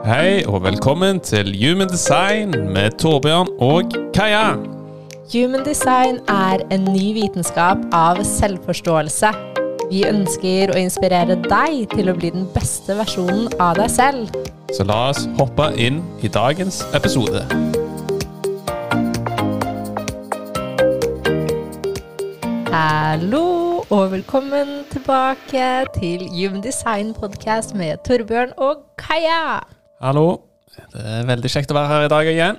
Hei 0.00 0.40
og 0.48 0.62
velkommen 0.64 1.18
til 1.20 1.50
Human 1.60 1.88
Design 1.88 2.54
med 2.72 2.94
Torbjørn 3.02 3.48
og 3.60 3.90
Kaja. 4.14 4.54
Human 5.32 5.60
design 5.66 6.20
er 6.24 6.62
en 6.72 6.86
ny 6.88 7.10
vitenskap 7.12 7.82
av 7.92 8.22
selvforståelse. 8.24 9.28
Vi 9.90 10.06
ønsker 10.08 10.72
å 10.72 10.78
inspirere 10.80 11.36
deg 11.44 11.82
til 11.92 12.08
å 12.08 12.14
bli 12.16 12.30
den 12.32 12.46
beste 12.54 12.96
versjonen 12.96 13.50
av 13.60 13.76
deg 13.76 13.92
selv. 13.92 14.38
Så 14.72 14.86
la 14.88 15.10
oss 15.10 15.26
hoppe 15.36 15.66
inn 15.76 15.98
i 16.24 16.30
dagens 16.32 16.80
episode. 16.96 17.44
Hallo 22.72 23.84
og 23.90 24.06
velkommen 24.14 24.80
tilbake 24.94 25.68
til 25.98 26.24
Human 26.32 26.64
Design 26.64 27.12
Podcast 27.12 27.76
med 27.76 28.00
Torbjørn 28.08 28.56
og 28.56 28.80
Kaja. 28.96 29.60
Hallo. 30.00 30.26
Det 30.94 31.00
er 31.04 31.26
veldig 31.28 31.50
kjekt 31.52 31.72
å 31.72 31.76
være 31.76 31.90
her 31.92 32.06
i 32.06 32.10
dag 32.12 32.28
igjen. 32.30 32.58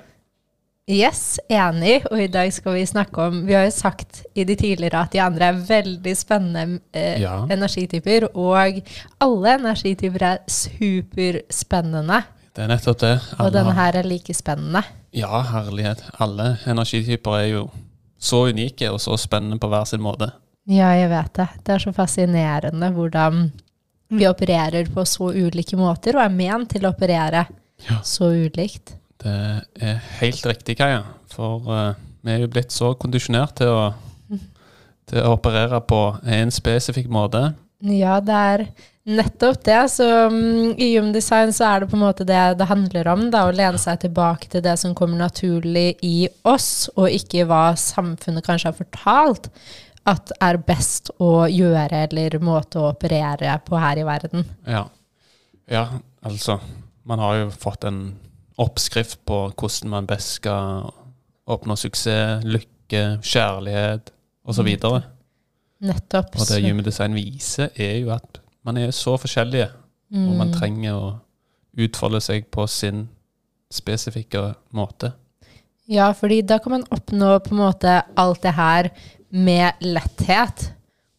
Yes, 0.92 1.38
enig. 1.50 2.02
Og 2.10 2.20
i 2.24 2.28
dag 2.30 2.50
skal 2.54 2.74
vi 2.76 2.82
snakke 2.86 3.22
om 3.28 3.40
Vi 3.46 3.54
har 3.54 3.64
jo 3.68 3.74
sagt 3.74 4.24
i 4.34 4.44
de 4.46 4.56
tidligere 4.58 5.04
at 5.06 5.12
de 5.14 5.20
andre 5.22 5.52
er 5.52 5.60
veldig 5.68 6.14
spennende 6.18 6.80
eh, 6.94 7.20
Ja. 7.22 7.36
energityper. 7.50 8.28
Og 8.34 8.80
alle 9.22 9.54
energityper 9.60 10.26
er 10.28 10.40
superspennende. 10.50 12.22
Det 12.52 12.64
er 12.66 12.68
nettopp 12.74 12.98
det. 13.00 13.14
Og 13.40 13.52
denne 13.54 13.72
her 13.78 13.96
er 13.96 14.06
like 14.10 14.34
spennende. 14.36 14.82
Ja, 15.16 15.40
herlighet. 15.52 16.02
Alle 16.20 16.58
energityper 16.68 17.38
er 17.40 17.46
jo 17.54 17.64
så 18.22 18.44
unike 18.52 18.90
og 18.92 19.00
så 19.02 19.16
spennende 19.18 19.58
på 19.58 19.70
hver 19.72 19.86
sin 19.88 20.02
måte. 20.04 20.30
Ja, 20.68 20.92
jeg 20.94 21.08
vet 21.10 21.32
det. 21.40 21.48
Det 21.66 21.74
er 21.74 21.82
så 21.82 21.92
fascinerende 21.96 22.90
hvordan 22.94 23.48
vi 24.12 24.28
opererer 24.28 24.90
på 24.92 25.04
så 25.08 25.30
ulike 25.32 25.76
måter, 25.80 26.16
og 26.18 26.24
er 26.26 26.34
ment 26.36 26.70
til 26.74 26.84
å 26.86 26.92
operere 26.92 27.46
Ja. 27.88 27.98
så 28.04 28.28
ulikt. 28.30 28.94
Det 29.22 29.32
er 29.80 29.98
helt 30.20 30.46
riktig, 30.46 30.76
Kaja. 30.78 31.02
For 31.32 31.64
uh, 31.66 31.94
vi 32.22 32.30
er 32.34 32.44
jo 32.44 32.50
blitt 32.52 32.74
så 32.74 32.92
kondisjonert 32.98 33.56
til 33.58 33.70
å, 33.72 33.82
til 35.08 35.22
å 35.22 35.34
operere 35.36 35.80
på 35.86 36.00
en 36.26 36.50
spesifikk 36.54 37.08
måte. 37.10 37.52
Ja, 37.82 38.20
det 38.22 38.34
er 38.38 38.64
nettopp 39.08 39.64
det. 39.66 39.78
Så 39.90 40.06
um, 40.30 40.74
i 40.76 40.92
Human 40.96 41.14
Design 41.14 41.50
så 41.54 41.66
er 41.72 41.82
det 41.82 41.90
på 41.90 41.96
en 41.98 42.04
måte 42.04 42.26
det 42.28 42.42
det 42.60 42.68
handler 42.70 43.08
om. 43.14 43.24
Da, 43.32 43.46
å 43.48 43.54
lene 43.54 43.80
seg 43.82 44.04
tilbake 44.04 44.50
til 44.52 44.62
det 44.62 44.76
som 44.78 44.94
kommer 44.94 45.18
naturlig 45.18 45.96
i 46.06 46.28
oss, 46.46 46.90
og 46.94 47.08
ikke 47.10 47.46
hva 47.50 47.72
samfunnet 47.78 48.46
kanskje 48.46 48.70
har 48.70 48.78
fortalt 48.78 49.50
at 50.08 50.32
er 50.42 50.58
best 50.66 51.12
å 51.22 51.46
gjøre, 51.50 52.06
eller 52.08 52.38
måte 52.42 52.80
å 52.80 52.90
operere 52.90 53.54
på 53.66 53.78
her 53.78 54.00
i 54.02 54.06
verden. 54.06 54.46
Ja. 54.66 54.86
ja, 55.70 55.86
altså 56.22 56.60
Man 57.04 57.18
har 57.18 57.36
jo 57.40 57.46
fått 57.50 57.84
en 57.84 58.02
oppskrift 58.62 59.24
på 59.26 59.38
hvordan 59.50 59.90
man 59.90 60.06
best 60.06 60.36
skal 60.38 60.92
oppnå 61.50 61.74
suksess, 61.78 62.44
lykke, 62.46 63.18
kjærlighet 63.26 64.12
osv. 64.46 64.68
Og, 64.86 65.00
Nettopp. 65.82 66.36
og 66.38 66.46
det 66.46 66.60
Human 66.62 66.86
Design 66.86 67.16
viser, 67.18 67.72
er 67.74 67.98
jo 67.98 68.12
at 68.14 68.38
man 68.62 68.78
er 68.78 68.94
så 68.94 69.16
forskjellige, 69.18 69.66
og 70.12 70.34
man 70.38 70.52
trenger 70.54 70.94
å 70.94 71.10
utfolde 71.82 72.20
seg 72.22 72.46
på 72.52 72.66
sin 72.70 73.06
spesifikke 73.72 74.52
måte. 74.76 75.14
Ja, 75.90 76.12
fordi 76.14 76.42
da 76.46 76.60
kan 76.62 76.76
man 76.76 76.84
oppnå 76.94 77.38
på 77.42 77.54
en 77.56 77.62
måte 77.64 77.96
alt 78.20 78.42
det 78.44 78.54
her 78.54 78.92
med 79.32 79.82
letthet. 79.84 80.70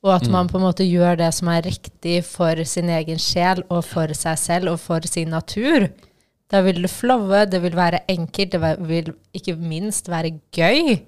Og 0.03 0.17
at 0.17 0.25
man 0.27 0.49
på 0.51 0.59
en 0.59 0.65
måte 0.65 0.83
gjør 0.83 1.15
det 1.21 1.29
som 1.31 1.47
er 1.53 1.63
riktig 1.63 2.17
for 2.27 2.59
sin 2.67 2.89
egen 2.91 3.19
sjel 3.21 3.63
og 3.71 3.85
for 3.87 4.11
seg 4.17 4.39
selv 4.39 4.73
og 4.73 4.81
for 4.83 5.05
sin 5.07 5.31
natur. 5.31 5.87
Da 6.51 6.59
vil 6.65 6.81
det 6.83 6.91
flowe, 6.91 7.45
det 7.49 7.61
vil 7.63 7.75
være 7.77 8.03
enkelt, 8.11 8.51
det 8.51 8.73
vil 8.83 9.13
ikke 9.33 9.55
minst 9.57 10.11
være 10.11 10.35
gøy. 10.53 10.99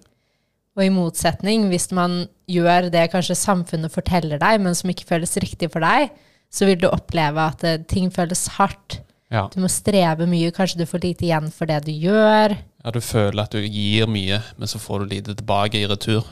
Og 0.76 0.84
i 0.84 0.92
motsetning, 0.92 1.68
hvis 1.72 1.90
man 1.96 2.24
gjør 2.52 2.90
det 2.94 3.10
kanskje 3.12 3.38
samfunnet 3.38 3.94
forteller 3.94 4.40
deg, 4.42 4.64
men 4.64 4.76
som 4.76 4.92
ikke 4.92 5.08
føles 5.12 5.36
riktig 5.44 5.70
for 5.76 5.84
deg, 5.84 6.16
så 6.52 6.68
vil 6.68 6.80
du 6.80 6.88
oppleve 6.88 7.44
at 7.52 7.64
eh, 7.68 7.84
ting 7.88 8.08
føles 8.16 8.46
hardt. 8.56 9.02
Ja. 9.34 9.46
Du 9.52 9.60
må 9.64 9.70
streve 9.72 10.28
mye, 10.30 10.54
kanskje 10.56 10.82
du 10.84 10.88
får 10.88 11.04
lite 11.04 11.28
igjen 11.28 11.52
for 11.52 11.68
det 11.68 11.82
du 11.88 11.92
gjør. 11.92 12.56
ja, 12.56 12.92
du 12.94 13.02
føler 13.02 13.44
at 13.44 13.56
du 13.56 13.64
gir 13.66 14.08
mye, 14.08 14.40
men 14.56 14.72
så 14.72 14.80
får 14.80 15.04
du 15.04 15.16
lite 15.16 15.36
tilbake 15.36 15.82
i 15.82 15.88
retur. 15.90 16.24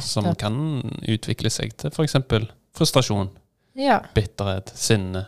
Som 0.00 0.28
kan 0.38 0.54
utvikle 1.10 1.50
seg 1.50 1.72
til 1.76 1.90
f.eks. 1.90 2.14
frustrasjon, 2.76 3.30
Ja. 3.76 4.00
bitterhet, 4.14 4.70
sinne. 4.78 5.26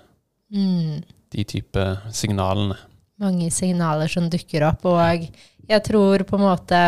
Mm. 0.53 1.03
De 1.34 1.44
type 1.44 1.84
signalene. 2.12 2.76
Mange 3.19 3.50
signaler 3.50 4.06
som 4.10 4.28
dukker 4.31 4.62
opp, 4.69 4.84
og 4.84 5.28
jeg 5.69 5.82
tror 5.87 6.22
på 6.28 6.37
en 6.38 6.44
måte 6.44 6.81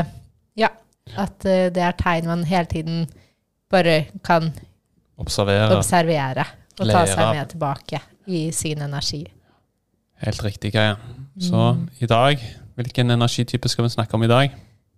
Ja, 0.57 0.69
at 1.17 1.45
eh, 1.47 1.69
det 1.71 1.83
er 1.83 1.93
tegn 1.99 2.27
man 2.27 2.45
hele 2.45 2.67
tiden 2.67 3.07
bare 3.71 4.07
kan 4.25 4.53
Observere. 5.19 5.77
observere 5.77 6.47
og 6.81 6.87
ta 6.91 7.05
seg 7.07 7.35
med 7.35 7.49
tilbake 7.51 8.01
i 8.27 8.51
sin 8.53 8.83
energi. 8.83 9.25
Helt 10.23 10.43
riktig, 10.43 10.73
Kaja. 10.73 10.97
Så 11.41 11.77
i 12.01 12.07
dag, 12.07 12.41
hvilken 12.77 13.11
energitype 13.11 13.69
skal 13.69 13.85
vi 13.85 13.91
snakke 13.95 14.15
om 14.15 14.23
i 14.23 14.31
dag? 14.31 14.55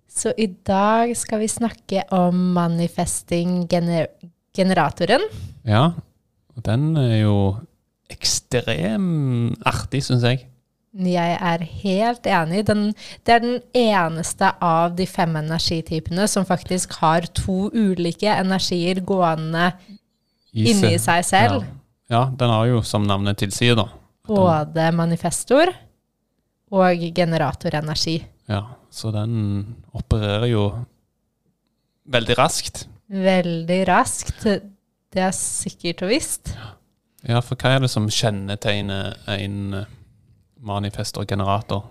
Så 0.09 0.33
i 0.41 0.49
dag 0.67 1.13
skal 1.17 1.43
vi 1.45 1.49
snakke 1.53 2.03
om 2.15 2.53
manifesting 2.57 3.67
gener 3.71 4.09
generatoren. 4.57 5.23
Ja, 5.69 5.93
den 6.65 6.97
er 6.99 7.19
jo 7.21 7.39
ekstrem 8.11 9.53
artig, 9.69 10.03
syns 10.07 10.25
jeg. 10.27 10.47
Jeg 10.99 11.35
er 11.37 11.63
helt 11.85 12.27
enig. 12.27 12.65
Den, 12.67 12.89
det 13.27 13.35
er 13.35 13.43
den 13.45 13.59
eneste 13.77 14.49
av 14.65 14.97
de 14.99 15.05
fem 15.07 15.37
energitypene 15.39 16.25
som 16.31 16.47
faktisk 16.49 16.97
har 17.03 17.29
to 17.37 17.69
ulike 17.77 18.33
energier 18.33 19.03
gående 19.07 19.69
I 20.57 20.71
inni 20.73 20.97
seg 20.99 21.27
selv. 21.29 21.61
Ja. 21.61 22.17
ja, 22.17 22.23
den 22.41 22.55
har 22.55 22.67
jo, 22.73 22.81
som 22.83 23.07
navnet 23.07 23.39
tilsier, 23.45 23.77
da. 23.79 23.87
Både 24.29 24.89
manifestor 24.97 25.71
og 26.73 27.07
generatorenergi. 27.15 28.19
Ja, 28.49 28.65
så 28.91 29.13
den 29.15 29.77
opererer 29.97 30.49
jo 30.51 30.65
veldig 32.09 32.39
raskt. 32.39 32.87
Veldig 33.09 33.83
raskt. 33.89 34.47
Det 35.09 35.23
er 35.25 35.37
sikkert 35.37 36.05
og 36.05 36.13
visst. 36.13 36.53
Ja, 37.27 37.41
for 37.45 37.59
hva 37.59 37.75
er 37.75 37.85
det 37.85 37.91
som 37.93 38.09
kjennetegner 38.13 39.17
en 39.35 39.79
eh, 39.81 39.95
manifestor-generator? 40.65 41.87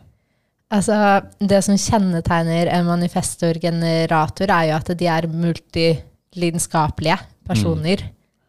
Altså, 0.74 1.22
det 1.40 1.62
som 1.64 1.78
kjennetegner 1.80 2.70
en 2.76 2.88
manifestor-generator, 2.90 4.52
er 4.52 4.70
jo 4.70 4.78
at 4.78 4.92
de 5.00 5.08
er 5.08 5.30
multilidenskapelige 5.32 7.20
personer 7.48 8.04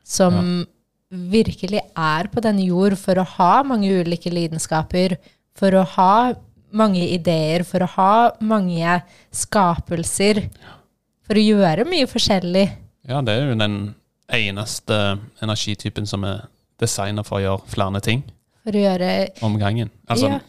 som 0.08 0.64
virkelig 1.08 1.80
er 1.96 2.28
på 2.32 2.42
denne 2.44 2.66
jord 2.66 2.96
for 3.00 3.20
å 3.20 3.28
ha 3.36 3.52
mange 3.66 3.90
ulike 4.00 4.32
lidenskaper, 4.32 5.16
for 5.56 5.74
å 5.78 5.84
ha 5.94 6.12
mange 6.70 7.04
ideer, 7.08 7.64
for 7.64 7.84
å 7.84 7.90
ha 7.96 8.12
mange 8.40 8.98
skapelser, 9.34 10.42
for 11.26 11.38
å 11.38 11.44
gjøre 11.44 11.86
mye 11.88 12.08
forskjellig. 12.08 12.66
Ja, 13.08 13.20
det 13.24 13.34
er 13.34 13.48
jo 13.50 13.58
den 13.60 13.78
eneste 14.28 15.18
energitypen 15.40 16.06
som 16.08 16.24
er 16.28 16.46
designet 16.80 17.26
for 17.26 17.38
å 17.38 17.44
gjøre 17.44 17.72
flere 17.72 18.00
ting 18.04 18.20
For 18.66 18.76
å 18.76 18.82
gjøre 18.82 19.12
om 19.46 19.56
gangen. 19.58 19.88
Altså, 20.08 20.28
Ja. 20.34 20.40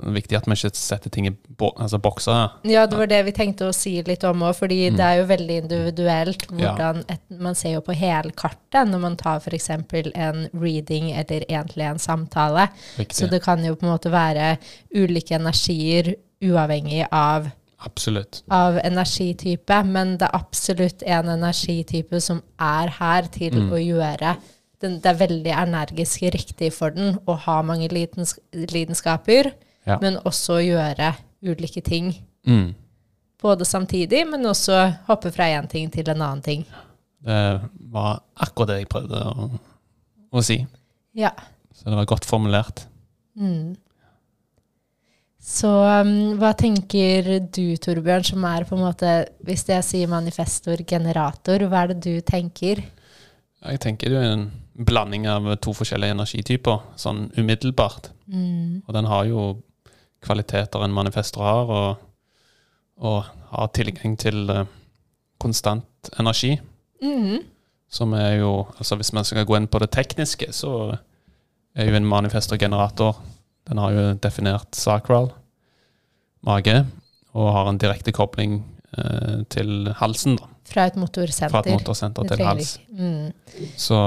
Er 0.00 0.14
viktig 0.16 0.36
at 0.38 0.46
vi 0.48 0.56
ikke 0.56 0.70
setter 0.78 1.10
ting 1.12 1.26
i 1.28 1.32
bo 1.32 1.70
altså, 1.76 1.98
bokser. 2.02 2.54
Ja, 2.64 2.86
det 2.86 2.96
var 2.98 3.06
det 3.10 3.20
vi 3.26 3.32
tenkte 3.36 3.68
å 3.68 3.74
si 3.76 3.94
litt 4.06 4.24
om 4.24 4.42
òg, 4.46 4.54
fordi 4.56 4.78
det 4.96 5.04
er 5.04 5.18
jo 5.20 5.26
veldig 5.28 5.56
individuelt. 5.64 6.46
Hvordan 6.48 7.04
et, 7.12 7.20
Man 7.28 7.54
ser 7.58 7.74
jo 7.76 7.80
på 7.84 7.92
hele 7.96 8.32
kartet 8.32 8.88
når 8.88 9.02
man 9.04 9.16
tar 9.20 9.40
f.eks. 9.40 9.70
en 9.70 10.48
reading 10.54 11.10
eller 11.12 11.44
egentlig 11.48 11.84
en 11.88 11.98
samtale. 11.98 12.68
Riktig. 12.98 13.16
Så 13.16 13.28
det 13.30 13.42
kan 13.44 13.64
jo 13.64 13.74
på 13.76 13.86
en 13.86 13.92
måte 13.92 14.12
være 14.12 14.56
ulike 14.94 15.36
energier 15.36 16.14
uavhengig 16.42 17.06
av, 17.12 17.50
Absolutt. 17.84 18.42
av 18.50 18.78
energitype, 18.82 19.82
men 19.84 20.16
det 20.18 20.28
er 20.28 20.38
absolutt 20.38 21.02
en 21.06 21.28
energitype 21.36 22.20
som 22.20 22.42
er 22.58 22.88
her 22.98 23.22
til 23.30 23.52
Mm. 23.60 23.70
å 23.72 23.78
gjøre 23.78 24.36
den, 24.80 24.98
Det 25.00 25.06
er 25.06 25.26
veldig 25.28 25.52
energisk 25.52 26.22
riktig 26.34 26.72
for 26.72 26.90
den 26.90 27.18
å 27.28 27.36
ha 27.38 27.62
mange 27.62 27.88
lidens, 27.88 28.34
lidenskaper, 28.52 29.52
Ja. 29.86 29.98
men 30.00 30.16
også 30.22 30.60
gjøre 30.62 31.14
ulike 31.42 31.80
ting 31.82 32.12
Mm. 32.46 32.74
både 33.42 33.64
samtidig, 33.64 34.24
men 34.30 34.46
også 34.46 34.76
hoppe 35.06 35.30
fra 35.34 35.44
én 35.50 35.68
ting 35.70 35.90
til 35.90 36.08
en 36.10 36.22
annen 36.22 36.42
ting. 36.42 36.64
Det 37.22 37.60
var 37.92 38.22
akkurat 38.34 38.68
det 38.68 38.76
jeg 38.80 38.88
prøvde 38.90 39.20
å, 39.22 39.48
å 40.32 40.42
si. 40.42 40.56
Ja. 41.14 41.30
Så 41.74 41.86
det 41.90 41.96
var 41.98 42.06
godt 42.10 42.26
formulert. 42.26 42.84
Mm. 43.38 43.76
Så 45.42 45.70
um, 45.70 46.12
hva 46.38 46.52
tenker 46.54 47.26
du, 47.50 47.76
Torbjørn, 47.82 48.24
som 48.26 48.44
er 48.46 48.62
på 48.68 48.76
en 48.76 48.84
måte 48.84 49.12
Hvis 49.42 49.64
jeg 49.66 49.82
sier 49.82 50.10
manifestor, 50.10 50.84
generator, 50.86 51.64
hva 51.66 51.82
er 51.82 51.94
det 51.94 52.02
du 52.04 52.20
tenker? 52.22 52.82
Jeg 53.62 53.80
tenker 53.82 54.10
det 54.10 54.20
er 54.20 54.32
en 54.36 54.46
blanding 54.86 55.26
av 55.30 55.48
to 55.62 55.74
forskjellige 55.74 56.14
energityper, 56.14 56.78
sånn 56.98 57.26
umiddelbart. 57.38 58.10
Mm. 58.30 58.82
Og 58.86 58.94
den 58.94 59.10
har 59.10 59.26
jo 59.28 59.42
kvaliteter 60.22 60.84
en 60.84 60.94
manifestor 60.94 61.42
har, 61.44 61.72
og, 61.72 61.96
og 63.02 63.24
har 63.52 63.72
tilgang 63.76 64.16
til 64.20 64.50
uh, 64.50 64.64
konstant 65.42 66.12
energi. 66.18 66.56
Mm. 67.02 67.42
Som 67.92 68.14
er 68.16 68.38
jo 68.40 68.52
Altså 68.78 68.96
hvis 68.96 69.12
man 69.12 69.26
skal 69.26 69.44
gå 69.44 69.56
inn 69.58 69.68
på 69.68 69.80
det 69.82 69.90
tekniske, 69.92 70.52
så 70.54 70.94
er 71.74 71.88
jo 71.88 71.96
en 71.98 72.06
manifestor-generator 72.06 73.18
Den 73.68 73.78
har 73.78 73.92
jo 73.92 74.04
definert 74.22 74.76
sacral, 74.76 75.30
mage, 76.42 76.86
og 77.32 77.52
har 77.52 77.68
en 77.70 77.78
direkte 77.78 78.12
kobling 78.12 78.56
eh, 78.98 79.44
til 79.48 79.92
halsen, 80.00 80.34
da. 80.40 80.48
Fra 80.66 80.86
et 80.90 80.96
motorsenter. 80.98 81.52
Fra 81.52 81.60
et 81.62 81.70
motorsenter 81.70 82.26
til 82.26 82.42
hals. 82.42 82.72
Mm. 82.90 83.30
Så, 83.78 84.00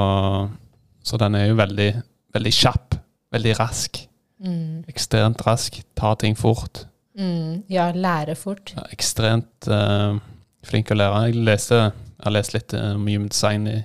så 1.03 1.19
den 1.21 1.39
er 1.39 1.47
jo 1.47 1.55
veldig, 1.55 1.87
veldig 2.35 2.53
kjapp. 2.57 2.97
Veldig 3.31 3.55
rask. 3.61 4.01
Mm. 4.43 4.83
Ekstremt 4.87 5.41
rask. 5.47 5.81
ta 5.95 6.15
ting 6.15 6.35
fort. 6.35 6.85
Mm. 7.17 7.63
Ja, 7.71 7.91
lære 7.91 8.35
fort. 8.35 8.73
Ja, 8.75 8.83
ekstremt 8.91 9.67
uh, 9.71 10.17
flink 10.65 10.91
å 10.91 10.97
lære. 10.97 11.27
Jeg 11.29 11.45
leste, 11.47 11.81
jeg 11.85 12.25
har 12.25 12.35
lest 12.35 12.55
litt 12.55 12.73
eh, 12.73 12.93
om 12.95 13.07
human 13.07 13.29
design 13.31 13.67
i 13.69 13.79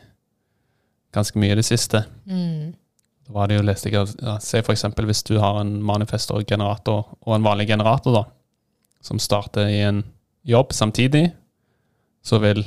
ganske 1.15 1.39
mye 1.39 1.55
i 1.55 1.59
det 1.59 1.67
siste. 1.67 2.05
Mm. 2.27 2.73
Da 3.27 3.35
var 3.35 3.51
det 3.51 3.59
jo 3.59 3.67
leste 3.67 3.91
jeg, 3.93 4.15
ja, 4.23 4.39
Se 4.43 4.63
for 4.63 4.75
eksempel 4.75 5.07
hvis 5.11 5.23
du 5.27 5.37
har 5.43 5.61
en 5.61 5.77
manifestor-generator 5.87 7.15
og 7.21 7.35
en 7.35 7.47
vanlig 7.47 7.69
generator, 7.71 8.15
da, 8.15 8.25
som 9.05 9.21
starter 9.23 9.71
i 9.71 9.81
en 9.87 10.03
jobb 10.47 10.73
samtidig, 10.75 11.31
så 12.23 12.41
vil 12.43 12.65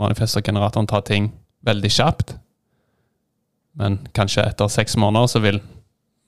manifestor-generatoren 0.00 0.88
ta 0.90 1.00
ting 1.04 1.30
veldig 1.64 1.90
kjapt. 1.90 2.34
Men 3.78 3.98
kanskje 4.14 4.44
etter 4.46 4.70
seks 4.70 4.96
måneder 5.00 5.30
så 5.30 5.42
vil 5.42 5.60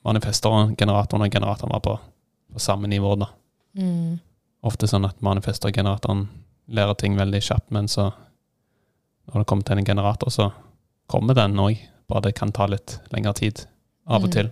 manifestoren, 0.07 0.77
generatoren 0.79 1.27
og 1.27 1.33
generatoren 1.35 1.73
var 1.75 1.83
på, 1.85 1.97
på 2.53 2.63
samme 2.63 2.89
nivå. 2.91 3.15
da. 3.19 3.29
Mm. 3.79 4.19
Ofte 4.67 4.89
sånn 4.91 5.05
at 5.09 5.19
manifestor-generatoren 5.25 6.27
lærer 6.75 6.97
ting 6.99 7.17
veldig 7.19 7.43
kjapt, 7.43 7.71
men 7.75 7.89
så 7.91 8.09
når 9.27 9.43
det 9.43 9.47
kommer 9.51 9.67
til 9.67 9.79
en 9.83 9.89
generator, 9.89 10.31
så 10.31 10.49
kommer 11.11 11.35
den 11.39 11.59
òg. 11.63 11.81
Bare 12.09 12.23
det 12.29 12.37
kan 12.39 12.53
ta 12.55 12.67
litt 12.71 13.01
lengre 13.15 13.35
tid 13.35 13.65
av 14.07 14.23
og 14.23 14.29
Mm. 14.31 14.33
til. 14.33 14.51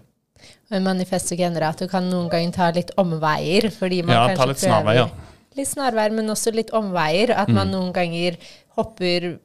Og 0.71 0.77
en 0.77 0.83
manifestogenerator 0.85 1.89
kan 1.89 2.09
noen 2.11 2.29
ganger 2.31 2.53
ta 2.53 2.71
litt 2.75 2.91
omveier, 2.99 3.71
fordi 3.71 4.03
man 4.05 4.15
Ja, 4.17 4.27
kanskje 4.35 4.37
prøver- 4.37 4.67
snarveier. 4.69 5.11
Litt 5.57 5.69
snarveier, 5.69 6.13
men 6.13 6.27
også 6.27 6.53
litt 6.55 6.71
omveier. 6.73 7.31
At 7.31 7.49
man 7.49 7.69
Mm. 7.69 7.73
noen 7.73 7.93
ganger 7.93 8.37
hopper 8.77 9.39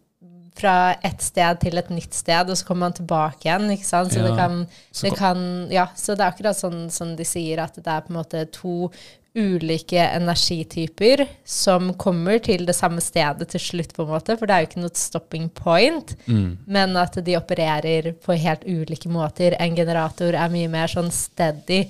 fra 0.59 0.75
et 1.05 1.23
sted 1.23 1.61
til 1.63 1.79
et 1.81 1.93
nytt 1.93 2.17
sted, 2.17 2.49
og 2.51 2.59
så 2.59 2.67
kommer 2.67 2.89
man 2.89 2.97
tilbake 2.99 3.47
igjen. 3.47 3.69
ikke 3.75 3.87
sant? 3.87 4.13
Så 4.13 4.19
Ja, 4.19 4.27
det 4.27 4.35
kan, 4.37 4.59
det 5.01 5.13
kan 5.17 5.45
Ja, 5.71 5.87
så 5.95 6.15
det 6.15 6.25
er 6.25 6.33
akkurat 6.33 6.59
sånn 6.59 6.89
som 6.93 7.15
de 7.15 7.27
sier, 7.27 7.63
at 7.63 7.79
det 7.79 7.87
er 7.87 8.05
på 8.05 8.13
en 8.13 8.19
måte 8.21 8.45
to 8.53 8.91
ulike 9.37 10.01
energityper 10.01 11.21
som 11.45 11.91
kommer 12.01 12.39
til 12.41 12.65
det 12.65 12.73
samme 12.77 13.01
stedet 13.03 13.49
til 13.53 13.61
slutt, 13.61 13.93
på 13.95 14.03
en 14.05 14.13
måte, 14.15 14.35
for 14.39 14.49
det 14.49 14.55
er 14.55 14.63
jo 14.63 14.69
ikke 14.69 14.83
noe 14.83 14.97
stopping 14.97 15.49
point. 15.53 16.15
Mm. 16.25 16.57
Men 16.65 16.97
at 16.99 17.19
de 17.25 17.37
opererer 17.37 18.11
på 18.25 18.37
helt 18.41 18.65
ulike 18.65 19.11
måter. 19.11 19.55
En 19.61 19.77
generator 19.77 20.33
er 20.33 20.53
mye 20.53 20.71
mer 20.71 20.91
sånn 20.91 21.11
steady. 21.13 21.85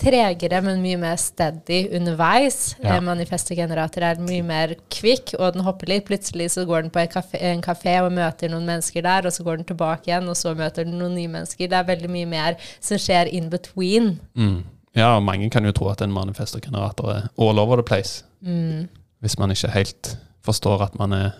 Tregere, 0.00 0.58
men 0.64 0.80
mye 0.82 0.98
mer 0.98 1.18
steady 1.22 1.84
underveis. 1.94 2.74
Ja. 2.82 2.96
En 2.96 3.06
manifestogenerator 3.06 4.02
er 4.08 4.22
mye 4.22 4.42
mer 4.42 4.74
kvikk, 4.90 5.36
og 5.38 5.54
den 5.54 5.62
hopper 5.66 5.92
litt. 5.92 6.06
Plutselig 6.08 6.50
så 6.56 6.64
går 6.66 6.86
den 6.86 6.92
på 6.94 7.04
en 7.04 7.12
kafé, 7.12 7.38
en 7.52 7.62
kafé 7.62 7.94
og 8.02 8.10
møter 8.16 8.50
noen 8.50 8.66
mennesker 8.66 9.06
der, 9.06 9.28
og 9.28 9.36
så 9.36 9.46
går 9.46 9.60
den 9.60 9.68
tilbake 9.70 10.10
igjen, 10.10 10.26
og 10.28 10.38
så 10.40 10.56
møter 10.58 10.88
den 10.88 10.98
noen 10.98 11.14
nye 11.14 11.30
mennesker. 11.30 11.70
Det 11.70 11.78
er 11.78 11.86
veldig 11.92 12.10
mye 12.10 12.30
mer 12.32 12.58
som 12.82 12.98
skjer 12.98 13.30
in 13.30 13.46
between. 13.52 14.16
Mm. 14.34 14.64
Ja, 14.98 15.14
og 15.14 15.24
mange 15.26 15.50
kan 15.50 15.66
jo 15.66 15.72
tro 15.74 15.88
at 15.90 16.02
en 16.02 16.14
manifestor-generator 16.14 17.10
er 17.14 17.30
all 17.38 17.62
over 17.62 17.78
the 17.78 17.86
place. 17.86 18.24
Mm. 18.42 18.88
Hvis 19.22 19.38
man 19.38 19.54
ikke 19.54 19.70
helt 19.74 20.16
forstår 20.44 20.88
at 20.90 20.98
man 20.98 21.12
er 21.12 21.30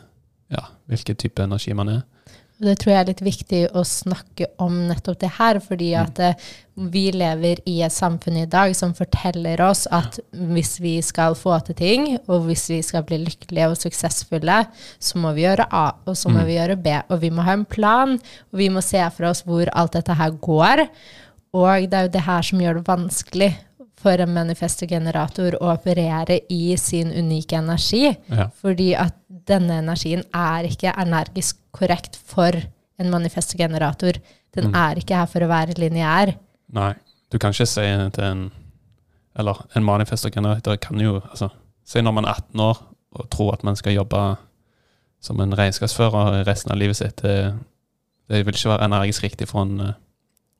Ja, 0.52 0.60
hvilken 0.86 1.16
type 1.16 1.42
energi 1.42 1.72
man 1.72 1.88
er. 1.88 2.00
Det 2.62 2.76
tror 2.78 2.92
jeg 2.92 3.00
er 3.02 3.08
litt 3.08 3.20
viktig 3.26 3.60
å 3.74 3.82
snakke 3.84 4.46
om 4.62 4.76
nettopp 4.88 5.18
det 5.18 5.30
her, 5.40 5.58
fordi 5.60 5.88
Mm. 5.94 6.02
at 6.06 6.18
eh, 6.20 6.34
vi 6.76 7.10
lever 7.12 7.56
i 7.66 7.80
et 7.82 7.92
samfunn 7.92 8.36
i 8.36 8.46
dag 8.46 8.74
som 8.76 8.94
forteller 8.94 9.60
oss 9.60 9.86
at 9.90 10.20
hvis 10.32 10.78
vi 10.80 11.00
skal 11.02 11.34
få 11.34 11.58
til 11.66 11.74
ting, 11.74 12.18
og 12.28 12.46
hvis 12.46 12.68
vi 12.70 12.80
skal 12.82 13.02
bli 13.02 13.18
lykkelige 13.24 13.68
og 13.70 13.76
suksessfulle, 13.76 14.66
så 15.00 15.18
må 15.18 15.34
vi 15.34 15.42
gjøre 15.42 15.66
A, 15.72 15.92
og 16.06 16.14
så 16.14 16.28
må 16.30 16.40
Mm. 16.42 16.46
vi 16.46 16.54
gjøre 16.58 16.82
B. 16.82 16.86
Og 17.10 17.20
vi 17.20 17.30
må 17.30 17.42
ha 17.42 17.52
en 17.52 17.64
plan, 17.64 18.14
og 18.14 18.58
vi 18.58 18.68
må 18.68 18.80
se 18.82 19.02
for 19.10 19.24
oss 19.26 19.42
hvor 19.42 19.68
alt 19.74 19.92
dette 19.92 20.14
her 20.14 20.30
går. 20.30 20.88
Og 21.54 21.90
det 21.90 21.92
er 21.94 22.02
jo 22.02 22.08
det 22.08 22.22
her 22.22 22.42
som 22.42 22.58
gjør 22.60 22.74
det 22.74 22.84
vanskelig 22.86 23.54
for 23.96 24.10
en 24.20 24.34
manifestogenerator 24.34 25.54
å 25.60 25.72
operere 25.74 26.40
i 26.50 26.76
sin 26.76 27.10
unike 27.10 27.56
energi. 27.56 28.16
Ja. 28.28 28.48
Fordi 28.60 28.94
at 28.94 29.14
denne 29.48 29.78
energien 29.82 30.24
er 30.34 30.68
ikke 30.68 30.92
energisk 31.00 31.56
korrekt 31.72 32.16
for 32.16 32.52
en 32.98 33.10
manifestogenerator. 33.10 34.18
Den 34.54 34.70
Mm. 34.70 34.74
er 34.74 34.94
ikke 35.00 35.16
her 35.16 35.26
for 35.26 35.40
å 35.40 35.48
være 35.48 35.74
lineær. 35.78 36.34
Nei, 36.72 36.94
du 37.32 37.38
kan 37.38 37.50
ikke 37.52 37.66
si 37.66 38.10
til 38.10 38.24
en 38.24 38.52
Eller 39.36 39.66
en 39.74 39.82
manifestor-generator 39.82 40.76
kan 40.76 41.00
jo 41.00 41.16
altså, 41.20 41.48
Si 41.84 42.00
når 42.00 42.12
man 42.12 42.24
er 42.24 42.34
18 42.38 42.60
år 42.60 42.78
og 43.12 43.30
tror 43.30 43.52
at 43.52 43.64
man 43.64 43.76
skal 43.76 43.92
jobbe 43.92 44.36
som 45.20 45.40
en 45.40 45.52
regnskapsfører 45.58 46.44
resten 46.46 46.70
av 46.70 46.78
livet 46.78 46.96
sitt. 46.96 47.22
Det, 47.22 47.54
det 48.28 48.46
vil 48.46 48.54
ikke 48.54 48.68
være 48.68 48.84
energisk 48.84 49.22
riktig 49.24 49.48
for 49.48 49.62
en 49.62 49.94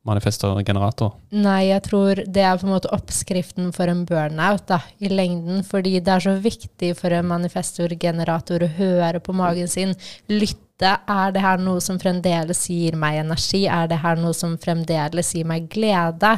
manifestor-generator. 0.05 1.15
Nei, 1.33 1.71
jeg 1.71 1.83
tror 1.87 2.21
det 2.29 2.43
er 2.45 2.59
på 2.61 2.69
en 2.69 2.75
måte 2.75 2.91
oppskriften 2.95 3.71
for 3.75 3.91
en 3.91 4.05
burnout 4.09 4.67
da, 4.69 4.83
i 5.01 5.09
lengden. 5.13 5.63
Fordi 5.67 5.97
det 6.05 6.13
er 6.13 6.27
så 6.27 6.35
viktig 6.45 6.93
for 6.99 7.15
en 7.15 7.31
manifestorgenerator 7.31 8.67
å 8.67 8.75
høre 8.79 9.23
på 9.25 9.37
magen 9.37 9.71
sin. 9.71 9.97
Lytte. 10.29 10.61
Er 10.85 11.31
det 11.31 11.39
her 11.39 11.61
noe 11.63 11.79
som 11.81 12.01
fremdeles 12.03 12.65
gir 12.69 12.97
meg 12.99 13.21
energi? 13.21 13.63
Er 13.71 13.87
det 13.89 14.01
her 14.03 14.19
noe 14.19 14.35
som 14.37 14.57
fremdeles 14.61 15.31
gir 15.37 15.47
meg 15.49 15.69
glede? 15.71 16.35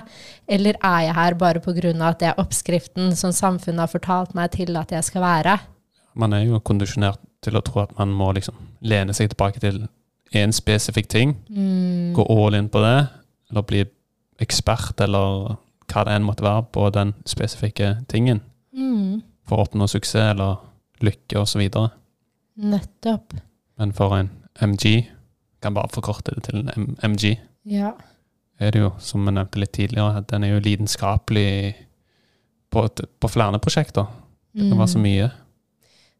Eller 0.46 0.76
er 0.84 1.06
jeg 1.06 1.16
her 1.16 1.38
bare 1.40 1.62
pga. 1.64 1.94
at 2.04 2.20
det 2.20 2.28
er 2.28 2.42
oppskriften 2.42 3.16
som 3.16 3.32
samfunnet 3.32 3.80
har 3.80 3.90
fortalt 3.90 4.34
meg 4.36 4.52
til 4.52 4.76
at 4.76 4.92
jeg 4.92 5.08
skal 5.08 5.24
være? 5.24 5.58
Man 6.14 6.32
er 6.36 6.44
jo 6.44 6.60
kondisjonert 6.60 7.18
til 7.42 7.56
å 7.56 7.64
tro 7.64 7.82
at 7.82 7.96
man 7.98 8.12
må 8.12 8.30
liksom 8.36 8.54
lene 8.80 9.14
seg 9.16 9.32
tilbake 9.32 9.60
til 9.60 9.86
én 10.36 10.52
spesifikk 10.52 11.08
ting. 11.08 11.34
Mm. 11.48 12.12
Gå 12.16 12.26
all 12.28 12.54
in 12.54 12.68
på 12.68 12.82
det, 12.84 13.08
eller 13.50 13.62
bli 13.62 13.84
ekspert, 14.40 15.00
eller 15.00 15.56
hva 15.86 16.04
det 16.04 16.12
enn 16.16 16.24
måtte 16.26 16.42
være 16.44 16.66
på 16.72 16.88
den 16.92 17.14
spesifikke 17.26 18.04
tingen. 18.10 18.40
Mm. 18.74 19.22
For 19.46 19.56
å 19.60 19.66
oppnå 19.66 19.86
suksess 19.88 20.32
eller 20.34 20.56
lykke 21.00 21.38
osv. 21.40 21.62
Nettopp. 22.56 23.34
Men 23.78 23.92
for 23.92 24.16
en 24.16 24.30
MG, 24.64 25.06
kan 25.62 25.74
bare 25.74 25.88
forkorte 25.92 26.34
det 26.36 26.44
til 26.48 26.68
en 26.76 26.96
MG, 27.02 27.38
Ja. 27.66 27.92
er 28.60 28.70
det 28.70 28.80
jo, 28.80 28.90
som 28.98 29.24
vi 29.26 29.32
nevnte 29.32 29.58
litt 29.60 29.72
tidligere, 29.72 30.16
at 30.18 30.26
den 30.28 30.44
er 30.44 30.48
jo 30.54 30.60
lidenskapelig 30.60 31.74
på, 32.70 32.88
på 33.20 33.28
flere 33.28 33.58
prosjekter. 33.58 34.06
Det 34.54 34.70
kan 34.70 34.78
være 34.78 34.88
så 34.88 34.98
Mm. 34.98 35.02
mye. 35.02 35.30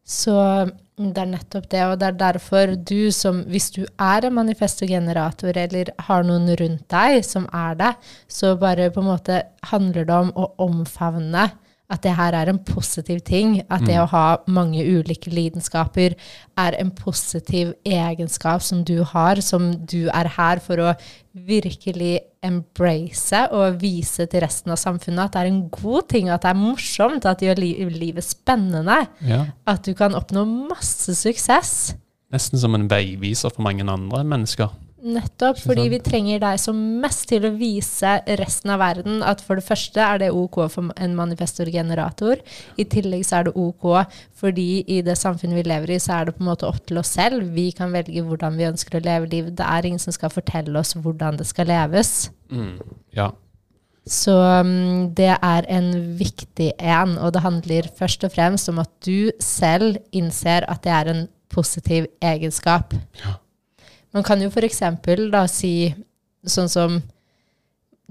Så 0.05 0.71
det 0.97 1.21
er 1.21 1.29
nettopp 1.29 1.67
det, 1.69 1.81
og 1.85 1.99
det 2.01 2.07
er 2.07 2.15
derfor 2.17 2.71
du 2.89 3.11
som, 3.13 3.43
hvis 3.51 3.69
du 3.75 3.83
er 3.85 4.25
en 4.25 4.33
manifestogenerator, 4.33 5.53
eller 5.53 5.91
har 6.07 6.25
noen 6.25 6.49
rundt 6.57 6.87
deg 6.89 7.21
som 7.25 7.45
er 7.53 7.77
det, 7.77 7.91
så 8.25 8.55
bare 8.57 8.89
på 8.93 9.03
en 9.03 9.11
måte 9.11 9.43
handler 9.69 10.07
det 10.09 10.17
om 10.17 10.31
å 10.33 10.49
omfavne 10.65 11.51
at 11.89 12.01
det 12.03 12.15
her 12.17 12.35
er 12.35 12.49
en 12.51 12.59
positiv 12.59 13.21
ting. 13.23 13.61
At 13.69 13.85
det 13.85 13.95
Mm. 13.95 14.03
å 14.03 14.09
ha 14.09 14.37
mange 14.47 14.83
ulike 14.83 15.31
lidenskaper 15.31 16.15
er 16.57 16.75
en 16.79 16.91
positiv 16.91 17.73
egenskap 17.85 18.61
som 18.61 18.83
du 18.83 19.03
har, 19.03 19.39
som 19.41 19.85
du 19.85 20.09
er 20.09 20.27
her 20.27 20.59
for 20.59 20.75
å 20.77 20.95
virkelig 21.33 22.19
embrace 22.43 23.47
og 23.53 23.79
vise 23.81 24.25
til 24.29 24.41
resten 24.41 24.71
av 24.73 24.77
samfunnet 24.81 25.25
at 25.25 25.31
det 25.33 25.41
er 25.41 25.51
en 25.51 25.69
god 25.69 26.07
ting, 26.09 26.29
at 26.29 26.41
det 26.41 26.49
er 26.51 26.59
morsomt, 26.59 27.25
at 27.25 27.39
det 27.39 27.49
gjør 27.49 27.61
li 27.61 27.71
livet 27.89 28.23
spennende. 28.23 29.07
Ja. 29.21 29.45
At 29.65 29.83
du 29.83 29.93
kan 29.93 30.13
oppnå 30.17 30.45
masse 30.69 31.15
suksess. 31.15 31.95
Nesten 32.33 32.59
som 32.59 32.75
en 32.75 32.89
veiviser 32.89 33.53
for 33.53 33.63
mange 33.63 33.87
andre 33.87 34.23
mennesker. 34.27 34.69
Nettopp, 34.97 35.59
fordi 35.61 35.83
vi 35.93 35.99
trenger 36.01 36.39
deg 36.41 36.57
som 36.57 36.77
mest 37.03 37.27
til 37.29 37.43
å 37.45 37.51
vise 37.53 38.15
resten 38.39 38.71
av 38.73 38.79
verden 38.81 39.19
at 39.21 39.43
for 39.45 39.59
det 39.59 39.67
første 39.67 40.01
er 40.01 40.23
det 40.23 40.31
ok 40.33 40.57
for 40.73 40.89
en 40.97 41.13
manifestorgenerator. 41.17 42.41
I 42.81 42.85
tillegg 42.89 43.27
så 43.27 43.37
er 43.37 43.47
det 43.47 43.53
ok 43.61 43.85
fordi 44.41 44.81
i 44.89 45.03
det 45.05 45.19
samfunnet 45.21 45.59
vi 45.59 45.67
lever 45.69 45.93
i, 45.93 45.99
så 46.01 46.17
er 46.17 46.27
det 46.27 46.35
på 46.39 46.41
en 46.41 46.49
måte 46.49 46.65
opp 46.65 46.81
til 46.89 46.97
oss 46.97 47.13
selv. 47.13 47.45
Vi 47.53 47.69
kan 47.77 47.93
velge 47.93 48.25
hvordan 48.25 48.57
vi 48.57 48.69
ønsker 48.71 48.97
å 48.97 49.05
leve 49.05 49.29
livet. 49.29 49.53
Det 49.61 49.69
er 49.69 49.85
ingen 49.85 50.01
som 50.01 50.17
skal 50.17 50.33
fortelle 50.33 50.81
oss 50.81 50.97
hvordan 50.97 51.37
det 51.37 51.45
skal 51.49 51.69
leves. 51.69 52.31
Ja. 53.13 53.31
Så 54.07 54.33
um, 54.33 55.09
det 55.13 55.33
er 55.35 55.65
en 55.77 55.93
viktig 56.17 56.71
en, 56.79 57.17
og 57.21 57.35
det 57.35 57.45
handler 57.45 57.93
først 57.99 58.25
og 58.25 58.33
fremst 58.33 58.69
om 58.71 58.79
at 58.81 58.93
du 59.05 59.29
selv 59.43 59.99
innser 60.15 60.65
at 60.65 60.81
det 60.85 60.95
er 60.95 61.11
en 61.13 61.27
positiv 61.53 62.09
egenskap. 62.23 62.97
Ja. 63.21 63.37
Man 64.13 64.23
kan 64.23 64.41
jo 64.41 64.49
eksempel 64.49 65.29
da 65.31 65.45
si 65.47 65.93
sånn 66.45 66.69
som 66.69 67.01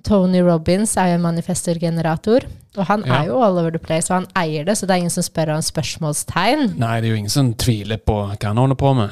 Tony 0.05 0.41
Robins 0.45 0.93
er 1.01 1.09
jo 1.09 1.15
en 1.19 1.23
manifestorgenerator, 1.25 2.45
og 2.77 2.85
han 2.87 3.03
Ja. 3.07 3.23
er 3.23 3.27
jo 3.29 3.41
all 3.43 3.59
over 3.59 3.71
the 3.71 3.79
place, 3.79 4.11
og 4.11 4.21
han 4.23 4.27
eier 4.37 4.65
det, 4.65 4.77
så 4.77 4.87
det 4.87 4.91
er 4.91 4.99
ingen 4.99 5.11
som 5.11 5.23
spør 5.23 5.55
om 5.57 5.63
spørsmålstegn. 5.63 6.77
Nei, 6.79 7.01
det 7.01 7.09
er 7.09 7.13
jo 7.15 7.17
ingen 7.17 7.31
som 7.31 7.55
tviler 7.55 7.97
på 7.99 8.13
hva 8.29 8.37
han 8.45 8.57
holder 8.57 8.77
på 8.77 8.95
med. 8.95 9.11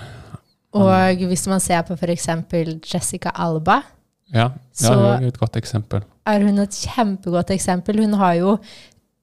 Og 0.74 1.16
hvis 1.28 1.46
man 1.46 1.60
ser 1.60 1.82
på 1.82 1.96
f.eks. 1.96 2.28
Jessica 2.92 3.30
Alba, 3.34 3.82
Ja, 4.32 4.48
ja 4.48 4.50
Så- 4.72 5.20
er 5.22 5.26
et 5.28 5.38
godt 5.38 5.52
eksempel. 5.56 6.02
er 6.26 6.40
hun 6.40 6.58
et 6.58 6.70
kjempegodt 6.70 7.50
eksempel. 7.50 7.96
Hun 8.00 8.14
har 8.14 8.34
jo 8.34 8.58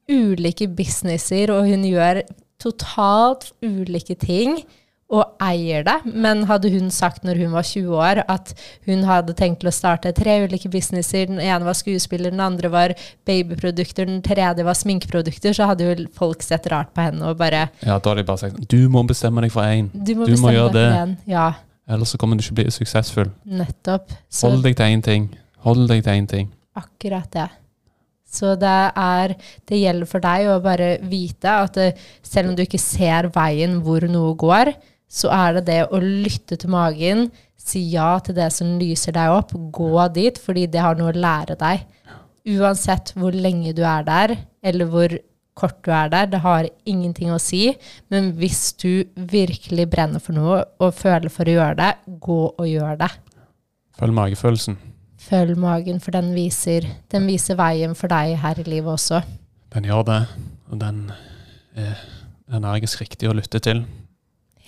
ulike 0.09 0.67
businesser, 0.67 1.49
og 1.49 1.65
hun 1.67 1.83
gjør 1.83 2.21
totalt 2.59 3.51
ulike 3.63 4.17
ting 4.17 4.63
og 5.11 5.33
eier 5.43 5.83
det. 5.83 5.97
Men 6.07 6.45
hadde 6.47 6.69
hun 6.71 6.89
sagt 6.93 7.25
når 7.27 7.35
hun 7.43 7.51
var 7.51 7.65
20 7.67 7.95
år 7.99 8.21
at 8.31 8.53
hun 8.87 9.03
hadde 9.03 9.33
tenkt 9.35 9.59
til 9.59 9.67
å 9.67 9.73
starte 9.75 10.13
tre 10.15 10.37
ulike 10.45 10.69
businesser, 10.71 11.25
den 11.27 11.41
ene 11.43 11.67
var 11.67 11.75
skuespiller, 11.75 12.31
den 12.31 12.39
andre 12.39 12.71
var 12.71 12.93
babyprodukter, 13.27 14.07
den 14.07 14.21
tredje 14.23 14.63
var 14.65 14.77
sminkeprodukter, 14.77 15.53
så 15.57 15.67
hadde 15.71 15.87
jo 15.89 16.07
folk 16.17 16.43
sett 16.45 16.67
rart 16.71 16.93
på 16.95 17.03
henne 17.09 17.27
og 17.27 17.37
bare 17.41 17.65
Ja, 17.83 17.97
Da 17.99 18.13
hadde 18.13 18.21
de 18.23 18.27
bare 18.31 18.37
sagt 18.45 18.67
du 18.71 18.87
må 18.89 19.03
bestemme 19.07 19.41
deg 19.43 19.51
for 19.53 19.63
én, 19.67 19.89
Du 19.93 20.13
må 20.15 20.25
Du 20.29 20.37
må 20.41 20.53
gjøre 20.55 20.73
det. 20.73 20.87
en. 21.01 21.17
Ja, 21.27 21.49
ellers 21.87 22.13
så 22.15 22.17
kommer 22.17 22.37
du 22.37 22.43
ikke 22.43 22.61
bli 22.61 22.71
suksessfull. 22.71 23.31
nettopp. 23.45 24.11
Så 24.31 24.47
Hold 24.49 24.63
deg 24.63 24.75
til 24.77 24.85
én 24.85 25.03
ting. 25.03 25.29
Hold 25.65 25.87
deg 25.89 26.03
til 26.03 26.13
én 26.13 26.27
ting. 26.27 26.51
Akkurat 26.75 27.29
det. 27.31 27.49
Så 28.31 28.55
det 28.57 28.93
er 28.95 29.35
Det 29.67 29.77
gjelder 29.81 30.07
for 30.07 30.19
deg 30.23 30.47
å 30.47 30.61
bare 30.63 30.97
vite 31.03 31.49
at 31.51 31.73
det, 31.73 31.97
selv 32.23 32.49
om 32.49 32.55
du 32.55 32.63
ikke 32.63 32.79
ser 32.79 33.27
veien 33.29 33.81
hvor 33.83 33.99
noe 34.07 34.33
går, 34.39 34.73
så 35.11 35.31
er 35.35 35.57
det 35.57 35.65
det 35.67 35.79
å 35.91 35.99
lytte 35.99 36.55
til 36.59 36.71
magen, 36.71 37.25
si 37.59 37.83
ja 37.91 38.13
til 38.23 38.37
det 38.37 38.47
som 38.55 38.77
lyser 38.79 39.15
deg 39.15 39.33
opp, 39.35 39.51
gå 39.51 40.05
dit, 40.15 40.37
fordi 40.39 40.69
det 40.71 40.81
har 40.81 40.95
noe 40.97 41.11
å 41.11 41.19
lære 41.25 41.57
deg. 41.59 41.83
Uansett 42.55 43.11
hvor 43.19 43.35
lenge 43.35 43.75
du 43.77 43.83
er 43.85 44.07
der, 44.07 44.33
eller 44.65 44.89
hvor 44.89 45.17
kort 45.57 45.81
du 45.85 45.91
er 45.93 46.07
der, 46.09 46.29
det 46.31 46.39
har 46.45 46.69
ingenting 46.87 47.33
å 47.33 47.41
si. 47.43 47.73
Men 48.09 48.31
hvis 48.39 48.71
du 48.81 49.03
virkelig 49.15 49.89
brenner 49.91 50.23
for 50.23 50.37
noe 50.37 50.63
og 50.81 50.95
føler 50.97 51.29
for 51.33 51.45
å 51.45 51.57
gjøre 51.59 51.77
det, 51.81 51.91
gå 52.23 52.39
og 52.49 52.65
gjør 52.69 53.03
det. 53.03 53.11
Følg 53.99 54.17
magefølelsen. 54.17 54.79
Følg 55.21 55.59
magen, 55.59 55.99
for 56.01 56.15
den 56.15 56.31
viser, 56.33 56.87
den 57.13 57.27
viser 57.29 57.59
veien 57.59 57.93
for 57.99 58.09
deg 58.09 58.39
her 58.41 58.63
i 58.63 58.65
livet 58.65 58.95
også. 58.95 59.21
Den 59.75 59.85
gjør 59.91 60.07
det, 60.07 60.21
og 60.71 60.79
den 60.81 61.03
er 61.77 61.99
energisk 62.51 63.03
riktig 63.03 63.29
å 63.29 63.35
lytte 63.37 63.61
til. 63.63 63.83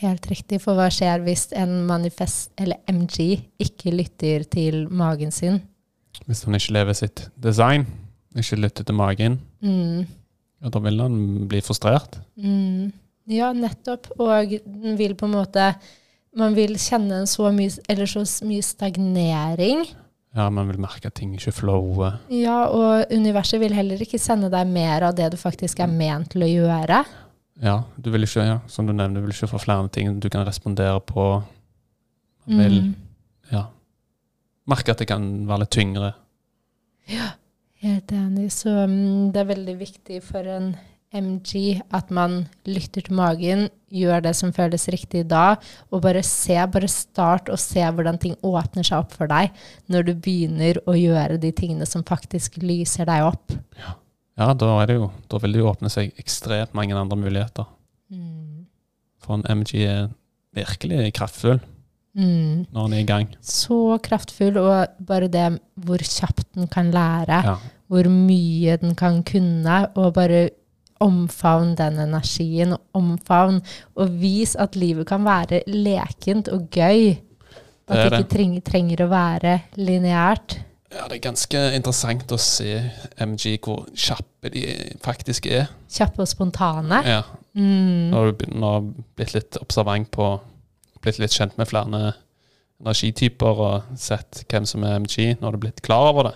Helt 0.01 0.25
riktig, 0.27 0.59
for 0.63 0.75
hva 0.75 0.87
skjer 0.91 1.21
hvis 1.23 1.47
en 1.55 1.83
manifest, 1.87 2.51
eller 2.59 2.79
MG, 2.89 3.43
ikke 3.61 3.93
lytter 3.93 4.43
til 4.51 4.87
magen 4.89 5.31
sin? 5.31 5.61
Hvis 6.27 6.43
han 6.45 6.55
ikke 6.57 6.73
lever 6.75 6.93
sitt 6.97 7.27
design, 7.41 7.85
ikke 8.37 8.57
lytter 8.63 8.83
til 8.89 8.95
magen, 8.97 9.39
Mm, 9.63 10.05
ja, 10.63 10.69
da 10.69 10.79
vil 10.79 10.99
han 10.99 11.47
bli 11.47 11.61
frustrert. 11.61 12.17
mm. 12.37 12.91
Ja, 13.31 13.53
nettopp. 13.53 14.09
Og 14.19 14.49
den 14.65 14.97
vil 14.99 15.13
på 15.15 15.25
en 15.29 15.31
måte 15.37 15.75
Man 16.35 16.55
vil 16.55 16.73
kjenne 16.75 17.19
en 17.21 17.27
så 17.29 17.51
mye, 17.53 17.69
eller 17.87 18.05
så 18.09 18.23
mye 18.45 18.61
stagnering. 18.65 19.85
Ja, 20.35 20.49
Man 20.49 20.67
vil 20.67 20.79
merke 20.81 21.05
at 21.05 21.13
ting 21.13 21.33
ikke 21.37 21.51
flower. 21.53 22.15
Ja, 22.33 22.65
og 22.73 23.05
universet 23.13 23.59
vil 23.61 23.71
heller 23.77 24.01
ikke 24.01 24.17
sende 24.19 24.49
deg 24.49 24.67
mer 24.67 25.03
av 25.03 25.13
det 25.15 25.31
du 25.31 25.37
faktisk 25.37 25.79
er 25.79 25.87
ment 25.87 26.31
til 26.33 26.41
å 26.41 26.49
gjøre. 26.49 27.03
Ja, 27.61 27.83
du 28.01 28.09
vil 28.11 28.23
ikke, 28.25 28.45
ja, 28.47 28.59
som 28.67 28.87
du 28.87 28.93
nevner, 28.93 29.21
du 29.21 29.27
vil 29.27 29.35
ikke 29.35 29.51
få 29.51 29.59
flere 29.61 29.89
ting 29.93 30.15
du 30.19 30.29
kan 30.29 30.45
respondere 30.47 30.99
på. 31.05 31.43
Man 32.47 32.57
vil 32.59 32.79
Mm. 32.81 32.95
ja, 33.51 33.65
merke 34.67 34.91
at 34.91 34.97
det 34.99 35.07
kan 35.07 35.47
være 35.47 35.59
litt 35.59 35.69
tyngre. 35.71 36.13
Helt 37.83 38.11
enig. 38.15 38.49
Så 38.51 38.69
mm, 38.87 39.31
det 39.33 39.41
er 39.41 39.49
veldig 39.55 39.77
viktig 39.79 40.21
for 40.23 40.47
en 40.47 40.75
MG 41.13 41.81
at 41.93 42.09
man 42.09 42.47
lytter 42.65 43.03
til 43.05 43.13
magen, 43.13 43.67
gjør 43.93 44.23
det 44.23 44.31
som 44.35 44.53
føles 44.55 44.87
riktig 44.89 45.27
da, 45.29 45.55
og 45.91 46.01
bare 46.01 46.23
se, 46.25 46.55
bare 46.73 46.87
start 46.89 47.51
og 47.53 47.59
se 47.61 47.83
hvordan 47.83 48.17
ting 48.19 48.33
åpner 48.41 48.83
seg 48.87 49.03
opp 49.03 49.11
for 49.13 49.27
deg 49.29 49.51
når 49.93 50.07
du 50.07 50.13
begynner 50.15 50.79
å 50.89 50.95
gjøre 50.97 51.37
de 51.43 51.51
tingene 51.53 51.85
som 51.85 52.03
faktisk 52.07 52.57
lyser 52.63 53.05
deg 53.05 53.27
opp. 53.27 53.53
Ja, 53.77 53.93
da, 54.37 54.69
er 54.81 54.85
det 54.89 54.95
jo, 54.97 55.11
da 55.29 55.37
vil 55.43 55.53
det 55.53 55.61
jo 55.61 55.69
åpne 55.69 55.91
seg 55.93 56.13
ekstremt 56.19 56.73
mange 56.73 56.95
andre 56.97 57.17
muligheter. 57.19 57.67
Mm. 58.09 58.65
For 59.23 59.37
en 59.37 59.45
MG 59.61 59.75
er 59.87 60.09
virkelig 60.55 61.13
kraftfull 61.13 61.61
Mm. 62.13 62.67
når 62.69 62.81
han 62.83 62.93
er 62.93 62.99
i 63.01 63.05
gang. 63.09 63.27
Så 63.41 63.97
kraftfull, 64.05 64.57
og 64.61 64.87
bare 65.01 65.27
det 65.33 65.59
hvor 65.81 65.97
kjapt 65.97 66.45
den 66.53 66.67
kan 66.67 66.91
lære, 66.93 67.39
Ja, 67.43 67.55
hvor 67.89 68.05
mye 68.09 68.77
den 68.77 68.93
kan 68.95 69.23
kunne, 69.23 69.87
og 69.97 70.13
bare 70.13 70.49
omfavn 71.01 71.75
den 71.75 71.97
energien, 71.99 72.75
omfavn, 72.93 73.61
og 73.95 74.09
vis 74.21 74.55
at 74.55 74.75
livet 74.75 75.07
kan 75.07 75.25
være 75.25 75.63
lekent 75.67 76.47
og 76.53 76.69
gøy. 76.69 77.17
At 77.87 77.97
Det 77.97 78.11
det 78.11 78.19
ikke 78.19 78.29
trenger, 78.37 78.61
trenger 78.61 79.03
å 79.05 79.09
være 79.09 79.61
lineært. 79.75 80.59
Ja, 80.93 81.07
det 81.09 81.17
er 81.17 81.23
ganske 81.29 81.59
interessant 81.75 82.31
å 82.31 82.37
se 82.41 82.75
MG 83.21 83.57
hvor 83.63 83.85
kjappe 83.95 84.49
de 84.53 84.63
faktisk 85.03 85.47
er. 85.51 85.67
Kjappe 85.91 86.21
og 86.25 86.27
spontane. 86.31 87.03
Ja, 87.07 87.23
Mm. 87.53 88.09
Når 88.09 88.31
du 88.33 88.45
har 88.65 88.79
blitt 89.15 89.33
litt 89.35 89.57
observant 89.61 90.07
på 90.09 90.39
Blitt 91.03 91.19
litt 91.19 91.35
kjent 91.35 91.53
med 91.59 91.67
flere 91.69 92.13
energityper 92.81 93.59
og 93.61 93.83
sett 93.99 94.39
hvem 94.49 94.65
som 94.65 94.83
er 94.87 94.95
MG, 95.01 95.35
når 95.41 95.51
du 95.51 95.57
er 95.57 95.61
blitt 95.67 95.81
klar 95.85 96.09
over 96.13 96.23
det. 96.29 96.33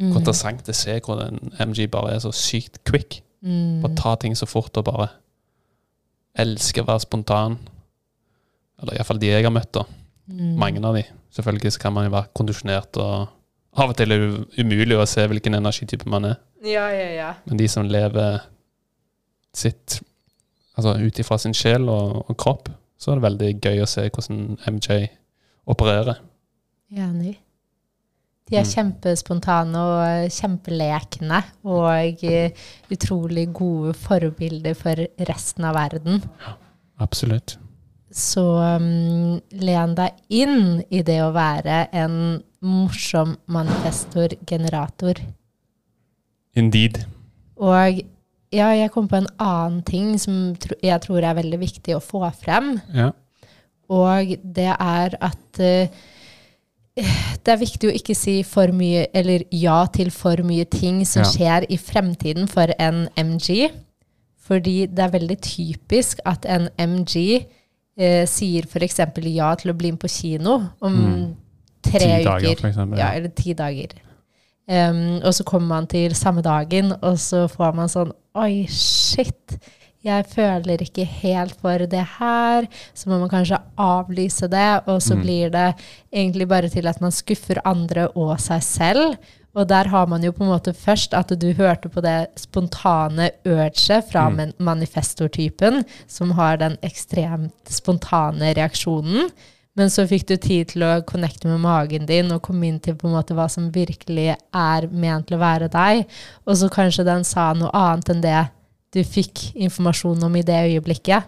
Hvor 0.00 0.10
Mm. 0.10 0.16
interessant 0.18 0.68
å 0.68 0.74
se 0.74 0.98
hvordan 1.00 1.38
MG 1.60 1.86
bare 1.90 2.12
er 2.14 2.18
så 2.18 2.32
sykt 2.34 2.82
quick. 2.84 3.22
Mm. 3.42 3.80
Bare 3.80 3.94
ta 3.94 4.14
ting 4.16 4.34
så 4.34 4.46
fort 4.46 4.76
og 4.76 4.84
bare 4.84 5.08
elsker 6.36 6.82
å 6.82 6.86
være 6.86 7.04
spontan. 7.06 7.58
Eller 8.82 8.96
iallfall 8.98 9.20
de 9.20 9.26
jeg 9.30 9.44
har 9.44 9.54
møtt, 9.54 9.70
da. 9.72 9.84
Mm. 10.28 10.56
Mange 10.58 10.84
av 10.84 10.94
de. 10.98 11.04
Selvfølgelig 11.36 11.78
kan 11.78 11.92
man 11.94 12.04
jo 12.08 12.10
være 12.10 12.28
kondisjonert, 12.34 12.96
og 12.96 13.28
av 13.76 13.90
og 13.90 13.96
til 13.98 14.12
er 14.14 14.22
det 14.22 14.62
umulig 14.62 14.96
å 15.00 15.06
se 15.08 15.24
hvilken 15.30 15.56
energitype 15.58 16.06
man 16.10 16.24
er. 16.32 16.36
Ja, 16.64 16.86
ja, 16.94 17.08
ja. 17.14 17.30
Men 17.48 17.58
de 17.60 17.68
som 17.68 17.88
lever 17.90 18.40
sitt 19.54 20.00
Altså 20.74 20.96
ut 20.98 21.18
ifra 21.22 21.36
sin 21.38 21.52
sjel 21.54 21.84
og, 21.86 22.24
og 22.26 22.34
kropp, 22.34 22.68
så 22.98 23.12
er 23.12 23.20
det 23.20 23.22
veldig 23.28 23.50
gøy 23.62 23.82
å 23.84 23.86
se 23.86 24.02
hvordan 24.08 24.56
MJ 24.66 25.04
opererer. 25.70 26.16
Enig. 26.90 27.36
De 28.50 28.56
er 28.58 28.64
Mm. 28.66 28.72
kjempespontane 28.72 29.78
og 29.78 30.32
kjempelekne, 30.34 31.38
og 31.64 32.24
eh, 32.26 32.50
utrolig 32.90 33.46
gode 33.54 33.94
forbilder 33.94 34.74
for 34.74 34.98
resten 35.30 35.64
av 35.70 35.76
verden. 35.78 36.18
Ja, 36.42 36.56
Absolutt. 37.06 37.54
Så 38.14 38.42
um, 38.78 39.40
len 39.58 39.94
deg 39.98 40.20
inn 40.30 40.84
i 40.94 41.00
det 41.02 41.16
å 41.24 41.32
være 41.34 41.80
en 41.98 42.14
morsom 42.62 43.34
manifestor-generator. 43.50 45.18
Indeed. 46.54 47.00
Og 47.58 47.98
ja, 48.54 48.68
jeg 48.78 48.92
kom 48.94 49.08
på 49.10 49.18
en 49.18 49.26
annen 49.42 49.80
ting 49.86 50.14
som 50.22 50.54
tro- 50.62 50.78
jeg 50.82 51.00
tror 51.02 51.26
er 51.26 51.34
veldig 51.40 51.58
viktig 51.64 51.96
å 51.96 52.02
få 52.02 52.22
frem. 52.38 52.76
Ja. 52.94 53.10
Og 53.90 54.36
det 54.46 54.70
er 54.78 55.16
at 55.20 55.58
uh, 55.58 56.04
det 56.94 57.50
er 57.50 57.58
viktig 57.58 57.90
å 57.90 57.96
ikke 57.98 58.14
si 58.14 58.36
for 58.46 58.70
mye, 58.72 59.08
eller 59.12 59.42
ja 59.50 59.80
til 59.90 60.12
for 60.14 60.38
mye 60.46 60.64
ting 60.70 61.02
som 61.04 61.24
Ja. 61.26 61.32
skjer 61.32 61.66
i 61.74 61.76
fremtiden 61.82 62.46
for 62.48 62.70
en 62.78 63.08
MG. 63.18 63.72
Fordi 64.44 64.84
det 64.86 65.02
er 65.02 65.10
veldig 65.18 65.38
typisk 65.42 66.20
at 66.28 66.46
en 66.46 66.68
MG 66.78 67.42
eh, 67.96 68.24
sier 68.26 68.62
f.eks. 68.66 68.98
ja 69.34 69.54
til 69.54 69.70
å 69.72 69.76
bli 69.78 69.90
med 69.92 70.00
på 70.00 70.08
kino 70.10 70.56
om 70.80 70.94
Mm. 70.94 71.36
tre 71.82 71.98
Ti 72.00 72.22
uker. 72.22 72.24
dager, 72.24 72.56
for 72.60 72.68
eksempel. 72.68 72.98
Ja, 72.98 73.12
eller 73.12 73.28
ti 73.28 73.52
dager. 73.54 73.88
Um, 74.66 75.20
og 75.22 75.34
så 75.34 75.44
kommer 75.44 75.68
man 75.68 75.86
til 75.86 76.14
samme 76.14 76.40
dagen, 76.42 76.92
og 77.02 77.18
så 77.20 77.46
får 77.52 77.74
man 77.76 77.88
sånn 77.88 78.12
Oi, 78.34 78.64
shit. 78.66 79.58
Jeg 80.02 80.24
føler 80.26 80.78
ikke 80.82 81.04
helt 81.06 81.54
for 81.60 81.78
det 81.86 82.04
her. 82.18 82.66
Så 82.94 83.06
må 83.08 83.18
man 83.20 83.28
kanskje 83.30 83.60
avlyse 83.78 84.48
det, 84.50 84.82
og 84.88 85.00
så 85.00 85.14
Mm. 85.14 85.22
blir 85.22 85.50
det 85.50 85.74
egentlig 86.12 86.48
bare 86.48 86.68
til 86.68 86.86
at 86.88 87.00
man 87.00 87.10
skuffer 87.12 87.60
andre 87.64 88.08
og 88.16 88.38
seg 88.40 88.60
selv. 88.62 89.16
Og 89.54 89.68
der 89.70 89.88
har 89.88 90.06
man 90.10 90.22
jo 90.22 90.32
på 90.34 90.42
en 90.44 90.50
måte 90.50 90.74
først 90.74 91.14
at 91.14 91.30
du 91.38 91.52
hørte 91.54 91.88
på 91.88 92.02
det 92.02 92.28
spontane 92.36 93.30
urget 93.46 94.04
fra 94.10 94.28
Mm. 94.28 94.52
manifestortypen, 94.58 95.84
som 96.06 96.30
har 96.32 96.56
den 96.56 96.76
ekstremt 96.82 97.70
spontane 97.70 98.54
reaksjonen. 98.54 99.30
Men 99.76 99.90
så 99.90 100.06
fikk 100.06 100.26
du 100.26 100.36
tid 100.36 100.68
til 100.68 100.82
å 100.82 101.02
connecte 101.02 101.46
med 101.50 101.60
magen 101.60 102.06
din 102.06 102.30
og 102.32 102.42
komme 102.42 102.66
inn 102.66 102.78
til 102.80 102.94
på 102.94 103.08
en 103.08 103.16
måte 103.16 103.34
hva 103.34 103.48
som 103.50 103.72
virkelig 103.74 104.36
er 104.54 104.86
ment 104.88 105.26
til 105.26 105.36
å 105.36 105.42
være 105.42 105.68
deg. 105.68 106.04
Og 106.46 106.56
så 106.56 106.70
kanskje 106.70 107.04
den 107.04 107.24
sa 107.24 107.52
noe 107.52 107.70
annet 107.74 108.10
enn 108.10 108.22
det 108.22 108.48
du 108.94 109.02
fikk 109.02 109.56
informasjon 109.56 110.22
om 110.22 110.36
i 110.36 110.42
det 110.46 110.60
øyeblikket. 110.70 111.24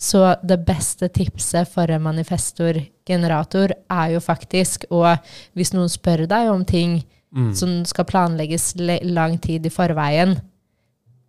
Så 0.00 0.34
det 0.42 0.64
beste 0.64 1.10
tipset 1.12 1.68
for 1.68 1.90
en 1.92 2.00
manifestor-generator 2.00 3.74
er 3.92 4.14
jo 4.14 4.20
faktisk 4.24 4.86
å 4.90 5.18
Hvis 5.54 5.74
noen 5.74 5.92
spør 5.92 6.26
deg 6.26 6.48
om 6.48 6.64
ting 6.64 7.02
Mm. 7.30 7.52
som 7.54 7.84
skal 7.86 8.08
planlegges 8.10 8.72
lang 9.06 9.36
tid 9.38 9.66
i 9.66 9.70
forveien, 9.70 10.40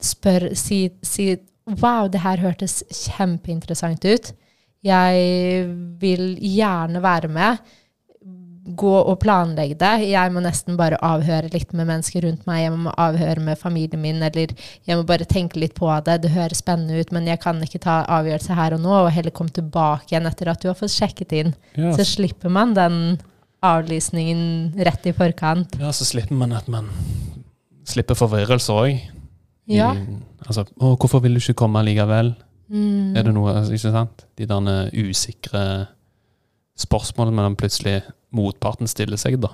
spør 0.02 0.50
Si, 0.58 0.90
si 1.06 1.36
Wow, 1.80 2.08
det 2.10 2.24
her 2.24 2.42
hørtes 2.42 2.82
kjempeinteressant 2.90 4.02
ut. 4.10 4.32
Jeg 4.84 5.68
vil 6.02 6.34
gjerne 6.42 7.04
være 7.04 7.30
med. 7.32 7.62
Gå 8.78 8.92
og 8.98 9.20
planlegge 9.22 9.78
det. 9.78 10.10
Jeg 10.10 10.34
må 10.34 10.42
nesten 10.42 10.76
bare 10.78 11.00
avhøre 11.06 11.52
litt 11.54 11.72
med 11.78 11.88
mennesker 11.88 12.26
rundt 12.26 12.50
meg. 12.50 12.64
Jeg 12.66 12.74
må 12.82 12.94
avhøre 12.98 13.46
med 13.46 13.62
familien 13.62 14.02
min, 14.02 14.24
eller 14.26 14.52
jeg 14.90 14.98
må 14.98 15.06
bare 15.08 15.30
tenke 15.30 15.62
litt 15.62 15.78
på 15.78 15.90
det. 16.06 16.20
Det 16.26 16.34
høres 16.34 16.64
spennende 16.66 16.98
ut, 16.98 17.14
men 17.14 17.30
jeg 17.30 17.40
kan 17.46 17.62
ikke 17.62 17.84
ta 17.86 18.02
avgjørelse 18.20 18.58
her 18.58 18.76
og 18.76 18.84
nå, 18.84 18.94
og 19.04 19.14
heller 19.14 19.38
komme 19.38 19.54
tilbake 19.54 20.10
igjen 20.10 20.30
etter 20.30 20.52
at 20.52 20.66
du 20.66 20.72
har 20.74 20.78
fått 20.82 20.98
sjekket 20.98 21.38
inn. 21.44 21.54
Yes. 21.78 22.02
Så 22.02 22.10
slipper 22.18 22.52
man 22.54 22.74
den 22.78 22.98
avlysningen 23.62 24.74
rett 24.82 25.06
i 25.06 25.14
forkant. 25.14 25.78
ja, 25.80 25.92
så 25.94 26.06
slipper 26.08 26.36
man 26.38 26.54
at 26.58 26.68
man 26.72 26.90
slipper 27.88 28.18
forvirrelse 28.18 28.74
òg. 28.74 29.02
Ja. 29.72 29.92
Altså, 30.46 30.66
å, 30.82 30.96
hvorfor 30.96 31.22
vil 31.24 31.38
du 31.38 31.42
ikke 31.42 31.60
komme 31.64 31.84
likevel? 31.86 32.34
Mm. 32.72 33.16
Er 33.18 33.28
det 33.28 33.34
noe, 33.36 33.54
altså, 33.54 33.76
ikke 33.76 33.94
sant? 33.94 34.26
De 34.40 34.48
der 34.50 34.90
usikre 34.96 35.64
spørsmålene 36.80 37.38
mellom 37.38 37.58
plutselig 37.60 38.00
motparten 38.34 38.90
stiller 38.90 39.20
seg, 39.20 39.38
da. 39.44 39.52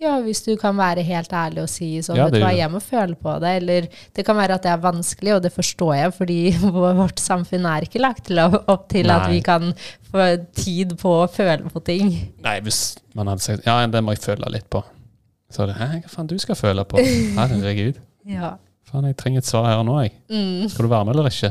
Ja, 0.00 0.14
hvis 0.24 0.40
du 0.46 0.54
kan 0.56 0.78
være 0.78 1.02
helt 1.04 1.32
ærlig 1.36 1.60
og 1.60 1.68
si 1.68 1.90
sånn, 2.00 2.16
Ja, 2.16 2.26
vet 2.30 2.38
du 2.38 2.40
hva, 2.40 2.54
jeg 2.56 2.72
må 2.72 2.80
føle 2.80 3.16
på 3.20 3.34
det, 3.42 3.50
eller 3.60 3.88
det 4.16 4.24
kan 4.24 4.38
være 4.38 4.56
at 4.56 4.64
det 4.64 4.70
er 4.72 4.80
vanskelig, 4.80 5.34
og 5.36 5.42
det 5.44 5.50
forstår 5.52 5.92
jeg, 5.98 6.14
fordi 6.16 6.38
vårt 7.02 7.20
samfunn 7.20 7.68
er 7.68 7.84
ikke 7.84 8.00
lagt 8.00 8.30
opp 8.40 8.86
til 8.92 9.12
at 9.12 9.26
vi 9.28 9.42
kan 9.44 9.74
få 10.08 10.30
tid 10.56 10.96
på 11.00 11.12
å 11.18 11.28
føle 11.28 11.68
på 11.68 11.82
ting. 11.84 12.14
Nei, 12.46 12.56
hvis 12.64 12.80
man 13.18 13.28
hadde 13.28 13.44
sagt 13.44 13.68
ja, 13.68 13.76
det 13.92 14.02
må 14.04 14.16
jeg 14.16 14.24
føle 14.24 14.48
litt 14.54 14.70
på. 14.72 14.80
Så 15.52 15.66
det 15.68 15.76
hæ, 15.76 15.90
hva 16.00 16.12
faen 16.12 16.30
du 16.30 16.36
skal 16.40 16.56
føle 16.58 16.86
på? 16.88 17.02
Herregud. 17.36 18.00
Ja. 18.30 18.50
Faen, 18.86 19.06
jeg 19.08 19.16
trenger 19.18 19.40
et 19.40 19.48
svar 19.48 19.64
her 19.64 19.78
og 19.80 19.86
nå, 19.88 19.94
jeg. 20.04 20.12
Mm. 20.28 20.68
Skal 20.70 20.86
du 20.86 20.90
være 20.92 21.06
med 21.08 21.16
eller 21.16 21.30
ikke? 21.32 21.48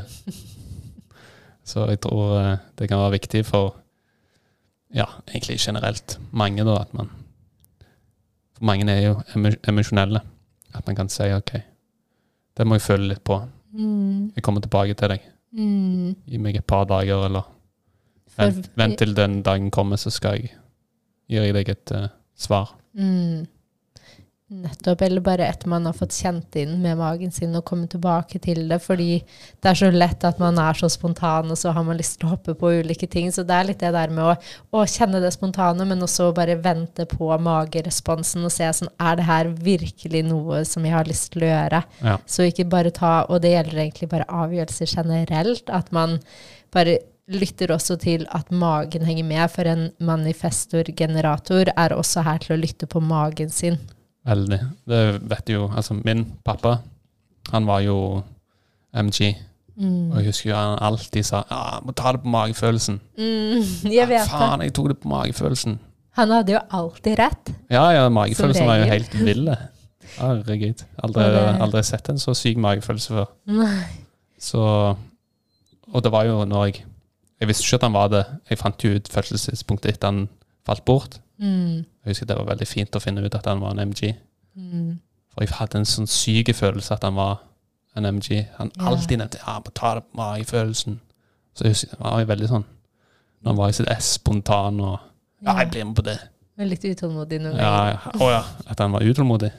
Så 1.70 1.86
jeg 1.90 2.00
tror 2.06 2.36
eh, 2.38 2.52
det 2.80 2.88
kan 2.88 3.02
være 3.02 3.16
viktig 3.18 3.42
for 3.48 3.74
ja, 4.96 5.08
egentlig 5.28 5.58
generelt 5.60 6.20
mange, 6.32 6.64
da, 6.64 6.78
at 6.86 6.94
man 6.96 7.10
For 8.60 8.68
mange 8.68 8.92
er 8.92 9.06
jo 9.08 9.16
emosjonelle. 9.68 10.22
At 10.76 10.86
man 10.86 10.98
kan 11.00 11.10
si 11.10 11.26
OK, 11.34 11.56
det 12.58 12.66
må 12.68 12.78
jeg 12.78 12.86
føle 12.86 13.08
litt 13.14 13.24
på. 13.26 13.40
Mm. 13.74 14.36
Jeg 14.36 14.44
kommer 14.46 14.62
tilbake 14.62 14.94
til 15.00 15.14
deg. 15.16 15.24
Mm. 15.56 16.12
Gi 16.30 16.42
meg 16.42 16.60
et 16.60 16.68
par 16.68 16.86
dager, 16.90 17.24
eller 17.26 17.48
vent, 18.38 18.68
vent 18.78 19.00
til 19.00 19.16
den 19.18 19.40
dagen 19.46 19.72
kommer, 19.74 19.98
så 19.98 20.12
skal 20.14 20.38
jeg 20.38 20.52
gi 21.30 21.56
deg 21.56 21.72
et 21.74 21.96
uh, 21.96 22.12
svar. 22.38 22.76
Mm. 22.94 23.48
Nettopp. 24.50 25.02
Eller 25.06 25.22
bare 25.22 25.46
etter 25.46 25.70
man 25.70 25.86
har 25.86 25.94
fått 25.94 26.16
kjent 26.18 26.56
inn 26.58 26.80
med 26.82 26.98
magen 26.98 27.30
sin 27.32 27.54
og 27.54 27.68
komme 27.70 27.86
tilbake 27.90 28.40
til 28.42 28.64
det. 28.72 28.80
Fordi 28.82 29.20
det 29.22 29.70
er 29.70 29.78
så 29.78 29.90
lett 29.94 30.24
at 30.26 30.40
man 30.42 30.58
er 30.58 30.78
så 30.78 30.90
spontan, 30.90 31.52
og 31.54 31.60
så 31.60 31.74
har 31.76 31.86
man 31.86 32.00
lyst 32.00 32.18
til 32.18 32.30
å 32.30 32.32
hoppe 32.34 32.56
på 32.58 32.72
ulike 32.82 33.06
ting. 33.12 33.30
Så 33.34 33.46
det 33.46 33.56
er 33.56 33.68
litt 33.70 33.84
det 33.84 33.92
der 33.94 34.14
med 34.14 34.26
å, 34.26 34.34
å 34.74 34.86
kjenne 34.90 35.22
det 35.22 35.30
spontane, 35.36 35.86
men 35.86 36.02
også 36.06 36.32
bare 36.38 36.58
vente 36.64 37.06
på 37.10 37.30
mageresponsen 37.46 38.48
og 38.48 38.54
se 38.54 38.72
sånn 38.80 38.90
Er 38.98 39.20
det 39.20 39.28
her 39.28 39.52
virkelig 39.54 40.24
noe 40.26 40.64
som 40.66 40.86
jeg 40.88 40.98
har 40.98 41.10
lyst 41.10 41.30
til 41.36 41.46
å 41.46 41.52
gjøre? 41.52 41.84
Ja. 42.02 42.18
Så 42.26 42.50
ikke 42.50 42.66
bare 42.70 42.94
ta 42.96 43.14
Og 43.30 43.44
det 43.44 43.54
gjelder 43.54 43.84
egentlig 43.84 44.10
bare 44.10 44.28
avgjørelser 44.34 44.90
generelt. 44.98 45.70
At 45.70 45.94
man 45.94 46.18
bare 46.74 46.98
lytter 47.30 47.70
også 47.76 48.00
til 48.02 48.26
at 48.34 48.50
magen 48.50 49.06
henger 49.06 49.30
med, 49.30 49.46
for 49.54 49.70
en 49.70 49.92
manifestor-generator 50.02 51.70
er 51.76 51.94
også 51.94 52.26
her 52.26 52.42
til 52.42 52.58
å 52.58 52.62
lytte 52.64 52.90
på 52.90 53.02
magen 53.06 53.54
sin. 53.54 53.78
Veldig. 54.28 54.60
Det 54.90 55.04
vet 55.32 55.46
du 55.48 55.54
jo. 55.54 55.70
Altså, 55.76 55.96
min 55.96 56.26
pappa, 56.46 56.80
han 57.52 57.68
var 57.70 57.84
jo 57.86 57.98
MG. 58.94 59.36
Mm. 59.80 60.12
Og 60.12 60.18
jeg 60.20 60.26
husker 60.34 60.50
jo 60.50 60.56
han 60.58 60.80
alltid 60.84 61.24
sa 61.24 61.44
ja, 61.46 61.56
ah, 61.56 61.76
må 61.86 61.94
ta 61.96 62.12
det 62.12 62.24
på 62.26 62.32
magefølelsen. 62.34 63.00
Mm, 63.16 63.62
jeg 63.88 64.10
vet 64.10 64.26
det. 64.26 64.32
faen, 64.32 64.64
jeg 64.66 64.74
tok 64.76 64.90
det 64.92 64.98
på 65.00 65.12
magefølelsen. 65.12 65.78
Han 66.20 66.34
hadde 66.36 66.58
jo 66.58 66.62
alltid 66.76 67.20
rett. 67.20 67.52
Ja, 67.72 67.86
ja, 67.96 68.08
magefølelsen 68.12 68.68
var 68.68 68.82
jo 68.82 68.90
helt 68.90 69.14
vill. 69.16 69.48
Herregud. 70.18 70.84
Aldri, 71.06 71.28
aldri 71.64 71.84
sett 71.88 72.10
en 72.12 72.20
så 72.20 72.34
syk 72.36 72.60
magefølelse 72.60 73.16
før. 73.16 73.30
Nei. 73.54 73.86
Så 74.40 74.62
Og 75.90 76.04
det 76.04 76.12
var 76.14 76.24
jo 76.24 76.46
når 76.48 76.66
jeg 76.70 76.86
Jeg 77.40 77.48
visste 77.48 77.64
ikke 77.64 77.76
at 77.80 77.84
han 77.88 77.94
var 77.94 78.08
det. 78.12 78.26
Jeg 78.50 78.60
fant 78.60 78.84
jo 78.84 78.90
ut 78.98 79.08
fødselstidspunktet 79.08 79.94
etter 79.94 80.12
han 80.12 80.26
falt 80.68 80.84
bort. 80.84 81.22
Mm, 81.40 81.86
Jeg 82.10 82.16
husker 82.16 82.30
det 82.32 82.40
var 82.40 82.50
veldig 82.50 82.68
fint 82.68 82.98
å 82.98 83.02
finne 83.04 83.22
ut 83.22 83.36
at 83.38 83.46
han 83.46 83.62
var 83.62 83.76
en 83.76 83.84
MG. 83.92 84.16
mm, 84.58 84.90
For 85.34 85.46
jeg 85.46 85.54
hadde 85.60 85.78
en 85.84 85.86
sånn 85.86 86.10
syk 86.10 86.50
følelse 86.58 86.96
at 86.96 87.06
han 87.06 87.16
var 87.20 87.38
en 87.98 88.08
MG. 88.10 88.48
Han 88.58 88.72
yeah. 88.74 88.88
alltid 88.90 89.22
nevnte 89.22 89.40
ja, 89.44 89.60
må 89.62 89.74
ta 89.78 89.94
det 90.00 90.04
på 90.08 90.18
magefølelsen. 90.18 90.98
Så 91.54 91.68
jeg 91.68 91.76
husker, 91.76 91.96
han 92.00 92.14
var 92.16 92.24
jo 92.24 92.30
veldig 92.30 92.50
sånn 92.50 92.66
Når 93.40 93.50
han 93.50 93.58
var 93.58 93.72
i 93.72 93.76
sitt 93.78 93.90
ess, 93.92 94.12
spontan 94.20 94.82
og 94.82 94.98
Ja, 95.46 95.56
jeg 95.62 95.72
blir 95.72 95.88
med 95.88 95.96
på 95.96 96.06
det. 96.08 96.18
Er 96.60 96.68
litt 96.68 96.84
utålmodig 96.84 97.40
nå? 97.40 97.54
Ja, 97.56 97.76
ja. 97.94 98.12
Å 98.20 98.30
ja, 98.34 98.42
at 98.68 98.82
han 98.84 98.92
var 98.92 99.06
utålmodig. 99.08 99.52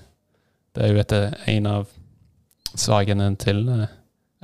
Det 0.77 0.85
er 0.85 0.93
jo 0.93 1.01
etter 1.01 1.31
en 1.49 1.69
av 1.71 1.89
svakene 2.77 3.31
til 3.41 3.63
eh, 3.73 3.87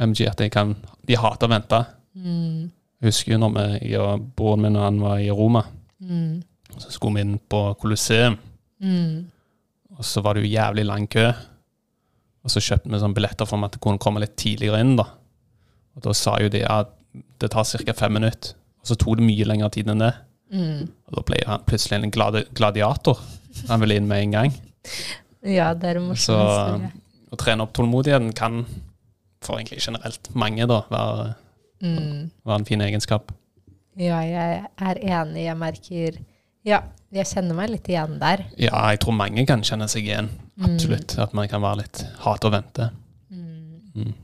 MG 0.07 0.25
at 0.31 0.41
de 0.41 0.49
kan 0.53 0.73
De 1.07 1.19
hater 1.21 1.47
å 1.47 1.53
vente. 1.53 1.83
Mm, 2.17 2.71
Jeg 3.03 3.11
husker 3.11 3.35
jo 3.35 3.41
når 3.43 3.53
vi, 3.59 3.67
jeg 3.93 4.01
og 4.01 4.25
broren 4.39 4.65
min 4.65 4.79
og 4.79 4.87
han 4.87 5.01
var 5.03 5.21
i 5.21 5.29
Roma, 5.31 5.67
mm, 6.01 6.31
så 6.79 6.91
skulle 6.93 7.15
vi 7.15 7.21
inn 7.27 7.39
på 7.51 7.61
Colosseum. 7.81 8.39
mm, 8.81 9.27
Og 9.99 10.05
så 10.05 10.21
var 10.23 10.35
det 10.35 10.45
jo 10.45 10.51
jævlig 10.55 10.85
lang 10.85 11.07
kø. 11.09 11.29
Og 12.45 12.51
så 12.53 12.61
kjøpte 12.61 12.91
vi 12.93 12.99
sånne 13.01 13.15
billetter 13.17 13.47
for 13.49 13.65
at 13.65 13.73
det 13.73 13.81
kunne 13.81 13.99
komme 14.03 14.21
litt 14.21 14.37
tidligere 14.37 14.81
inn. 14.81 14.97
da. 14.97 15.05
Og 15.97 16.03
da 16.03 16.13
sa 16.13 16.37
jo 16.43 16.49
de 16.53 16.63
at 16.69 16.91
det 17.41 17.51
tar 17.51 17.65
ca. 17.65 17.93
fem 17.93 18.13
minutter. 18.13 18.55
Og 18.83 18.87
så 18.87 18.95
tok 18.97 19.17
det 19.19 19.27
mye 19.27 19.45
lengre 19.49 19.71
tid 19.71 19.89
enn 19.89 19.99
det. 20.05 20.13
mm. 20.53 20.83
Og 21.09 21.15
da 21.17 21.23
ble 21.23 21.41
han 21.47 21.65
plutselig 21.67 22.03
en 22.05 22.11
gladi 22.11 22.45
gladiator. 22.55 23.19
Han 23.69 23.81
ville 23.81 23.97
inn 23.97 24.07
med 24.09 24.23
en 24.23 24.31
gang. 24.33 24.53
Ja, 25.43 25.73
det 25.75 25.85
er 25.91 25.97
en 25.97 26.09
morsom 26.09 26.35
Så 26.37 26.37
historie. 26.37 26.93
å 27.33 27.37
trene 27.41 27.63
opp 27.63 27.73
tålmodigheten 27.73 28.35
kan 28.35 28.67
for 29.41 29.57
egentlig 29.59 29.81
generelt 29.81 30.35
mange 30.35 30.67
da, 30.67 30.83
være, 30.91 31.35
Mm. 31.83 32.31
være 32.45 32.59
en 32.59 32.65
fin 32.65 32.81
egenskap. 32.81 33.33
Ja, 33.97 34.21
jeg 34.21 34.67
er 34.79 34.95
enig. 34.95 35.45
Jeg 35.45 35.57
merker 35.57 36.19
Ja, 36.67 36.81
jeg 37.15 37.29
kjenner 37.31 37.55
meg 37.55 37.71
litt 37.71 37.89
igjen 37.89 38.17
der. 38.21 38.43
Ja, 38.59 38.75
jeg 38.91 39.01
tror 39.05 39.15
mange 39.17 39.45
kan 39.47 39.63
kjenne 39.67 39.87
seg 39.91 40.09
igjen. 40.09 40.29
Absolutt. 40.67 41.15
At 41.23 41.35
man 41.37 41.49
kan 41.49 41.63
være 41.63 41.85
litt 41.85 42.03
hate 42.25 42.49
og 42.49 42.55
vente. 42.57 42.89
Mm. 43.31 43.83
Mm. 43.95 44.15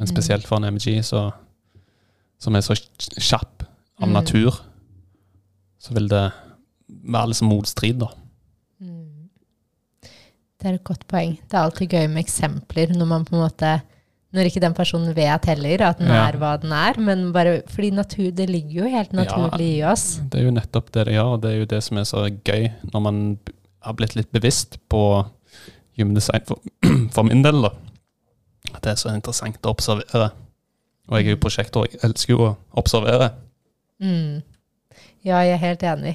Men 0.00 0.08
spesielt 0.10 0.46
for 0.48 0.56
en 0.56 0.70
MG 0.72 1.02
så, 1.04 1.26
som 2.40 2.56
er 2.56 2.64
så 2.64 2.74
kjapp 3.20 3.66
av 4.00 4.08
Mm. 4.08 4.12
natur, 4.16 4.56
så 5.78 5.92
vil 5.94 6.08
det 6.08 6.32
være 6.88 7.28
liksom 7.28 7.48
motstrid, 7.52 7.98
da. 8.00 8.08
Mm. 8.80 9.28
Det 10.02 10.70
er 10.70 10.74
et 10.78 10.84
godt 10.84 11.06
poeng. 11.10 11.36
Det 11.48 11.54
er 11.58 11.62
alltid 11.66 11.90
gøy 11.90 12.08
med 12.08 12.24
eksempler 12.24 12.94
når 12.96 13.06
man 13.06 13.24
på 13.24 13.36
en 13.36 13.42
måte 13.44 13.82
når 14.32 14.48
ikke 14.48 14.60
den 14.64 14.74
personen 14.74 15.14
vet 15.14 15.44
heller 15.50 15.82
at 15.90 15.98
den 15.98 16.08
Ja. 16.08 16.28
er 16.28 16.38
hva 16.40 16.54
den 16.60 16.72
er, 16.72 16.98
men 16.98 17.32
bare 17.32 17.62
fordi 17.68 17.90
natur, 17.92 18.30
det 18.32 18.48
ligger 18.48 18.82
jo 18.84 18.88
helt 18.96 19.12
naturlig 19.12 19.78
i 19.78 19.82
oss. 19.84 20.20
Det 20.30 20.40
er 20.40 20.44
jo 20.46 20.50
nettopp 20.56 20.90
det 20.92 21.04
det 21.06 21.14
gjør, 21.14 21.32
og 21.34 21.40
det 21.42 21.50
er 21.52 21.58
jo 21.58 21.64
det 21.66 21.82
som 21.84 21.98
er 21.98 22.04
så 22.08 22.22
gøy 22.44 22.70
når 22.92 23.00
man 23.02 23.38
har 23.82 23.92
blitt 23.98 24.14
litt 24.16 24.30
bevisst 24.32 24.78
på 24.88 25.02
human 25.98 26.14
design 26.14 26.40
for, 26.46 26.58
for 27.14 27.22
min 27.28 27.42
del, 27.44 27.60
da. 27.62 27.70
Det 28.80 28.92
er 28.92 28.96
så 28.96 29.12
interessant 29.14 29.58
å 29.66 29.74
observere. 29.74 30.30
Og 31.10 31.18
jeg 31.18 31.26
er 31.26 31.34
jo 31.34 31.40
prosjektor, 31.42 31.86
jeg 31.90 32.00
elsker 32.06 32.32
jo 32.32 32.44
å 32.46 32.56
observere. 32.78 33.32
Mm. 34.00 34.40
Ja, 35.24 35.42
jeg 35.44 35.52
er 35.58 35.60
helt 35.66 35.82
enig. 35.82 36.14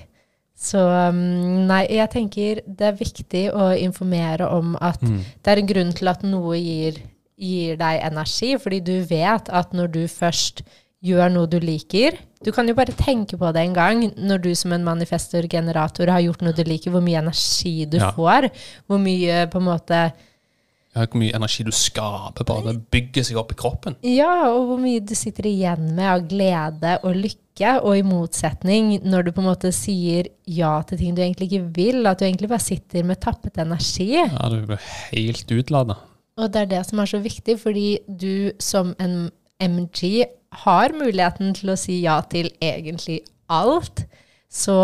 Så 0.57 0.79
um, 0.81 1.67
nei, 1.69 1.83
jeg 1.93 2.09
tenker 2.09 2.61
det 2.65 2.87
er 2.87 2.95
viktig 2.97 3.43
å 3.53 3.67
informere 3.77 4.47
om 4.49 4.75
at 4.81 4.99
Mm. 5.03 5.19
det 5.43 5.51
er 5.53 5.57
en 5.61 5.67
grunn 5.69 5.93
til 5.93 6.07
at 6.09 6.23
noe 6.25 6.57
gir, 6.57 6.97
gir 7.37 7.77
deg 7.77 8.01
energi, 8.07 8.55
fordi 8.57 8.79
du 8.81 8.95
vet 9.05 9.49
at 9.53 9.73
når 9.77 9.91
du 9.93 10.03
først 10.09 10.63
gjør 11.05 11.29
noe 11.29 11.45
du 11.47 11.59
liker 11.61 12.15
Du 12.43 12.49
kan 12.53 12.67
jo 12.69 12.73
bare 12.77 12.93
tenke 12.97 13.37
på 13.37 13.49
det 13.53 13.61
en 13.67 13.73
gang, 13.75 13.99
når 14.17 14.41
du 14.41 14.49
som 14.57 14.73
en 14.73 14.83
manifestor-generator 14.85 16.09
har 16.13 16.21
gjort 16.25 16.41
noe 16.45 16.53
du 16.57 16.63
liker, 16.65 16.91
hvor 16.93 17.01
mye 17.05 17.17
energi 17.21 17.85
du 17.89 17.97
Ja. 17.97 18.11
får. 18.11 18.49
Hvor 18.87 18.99
mye 19.01 19.47
på 19.49 19.57
en 19.57 19.65
måte 19.65 20.01
Ja, 20.95 21.05
hvor 21.05 21.19
mye 21.21 21.33
energi 21.35 21.63
du 21.63 21.71
skaper, 21.71 22.43
bare 22.45 22.73
det 22.73 22.89
bygger 22.89 23.23
seg 23.23 23.37
opp 23.37 23.51
i 23.51 23.55
kroppen. 23.55 23.95
Ja, 24.01 24.49
og 24.49 24.65
hvor 24.67 24.79
mye 24.81 24.99
du 24.99 25.13
sitter 25.13 25.43
igjen 25.45 25.93
med 25.95 26.05
av 26.05 26.27
glede 26.27 26.99
og 27.03 27.15
lykke, 27.15 27.81
og 27.83 27.97
i 27.97 28.01
motsetning 28.05 29.03
når 29.03 29.25
du 29.25 29.31
på 29.31 29.41
en 29.41 29.49
måte 29.49 29.71
sier 29.73 30.27
ja 30.45 30.81
til 30.83 30.97
ting 30.97 31.15
du 31.15 31.21
egentlig 31.21 31.51
ikke 31.51 31.73
vil, 31.75 32.07
at 32.07 32.17
du 32.19 32.25
egentlig 32.25 32.49
bare 32.49 32.59
sitter 32.65 33.03
med 33.03 33.19
tappet 33.19 33.57
energi. 33.57 34.13
Ja, 34.13 34.49
du 34.49 34.65
blir 34.65 34.79
helt 35.11 35.51
utlada. 35.51 35.97
Og 36.37 36.51
det 36.53 36.61
er 36.61 36.71
det 36.75 36.85
som 36.85 36.99
er 37.01 37.09
så 37.09 37.19
viktig, 37.23 37.57
fordi 37.59 37.97
du 38.07 38.51
som 38.61 38.93
en 39.01 39.29
MG 39.59 40.25
har 40.63 40.93
muligheten 40.93 41.53
til 41.57 41.71
å 41.73 41.77
si 41.79 42.01
ja 42.03 42.19
til 42.29 42.51
egentlig 42.61 43.21
alt. 43.49 44.03
Så 44.49 44.75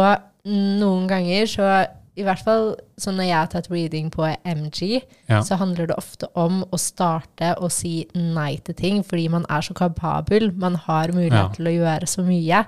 noen 0.49 1.05
ganger 1.07 1.45
så 1.47 1.67
i 2.13 2.21
hvert 2.21 2.41
fall 2.45 2.65
så 3.01 3.09
når 3.13 3.25
jeg 3.25 3.37
har 3.39 3.47
tatt 3.49 3.69
reading 3.73 4.09
på 4.13 4.25
MG, 4.45 5.01
Ja. 5.29 5.39
så 5.41 5.55
handler 5.57 5.87
det 5.87 5.95
ofte 5.97 6.27
om 6.37 6.63
å 6.71 6.77
starte 6.77 7.55
å 7.57 7.69
si 7.71 8.05
nei 8.13 8.57
til 8.57 8.75
ting, 8.75 9.03
fordi 9.03 9.29
man 9.29 9.45
er 9.49 9.61
så 9.65 9.73
kapabel. 9.73 10.51
Man 10.55 10.75
har 10.75 11.07
mulighet 11.09 11.31
Ja. 11.33 11.47
til 11.55 11.65
å 11.65 11.73
gjøre 11.79 12.05
så 12.07 12.21
mye. 12.25 12.65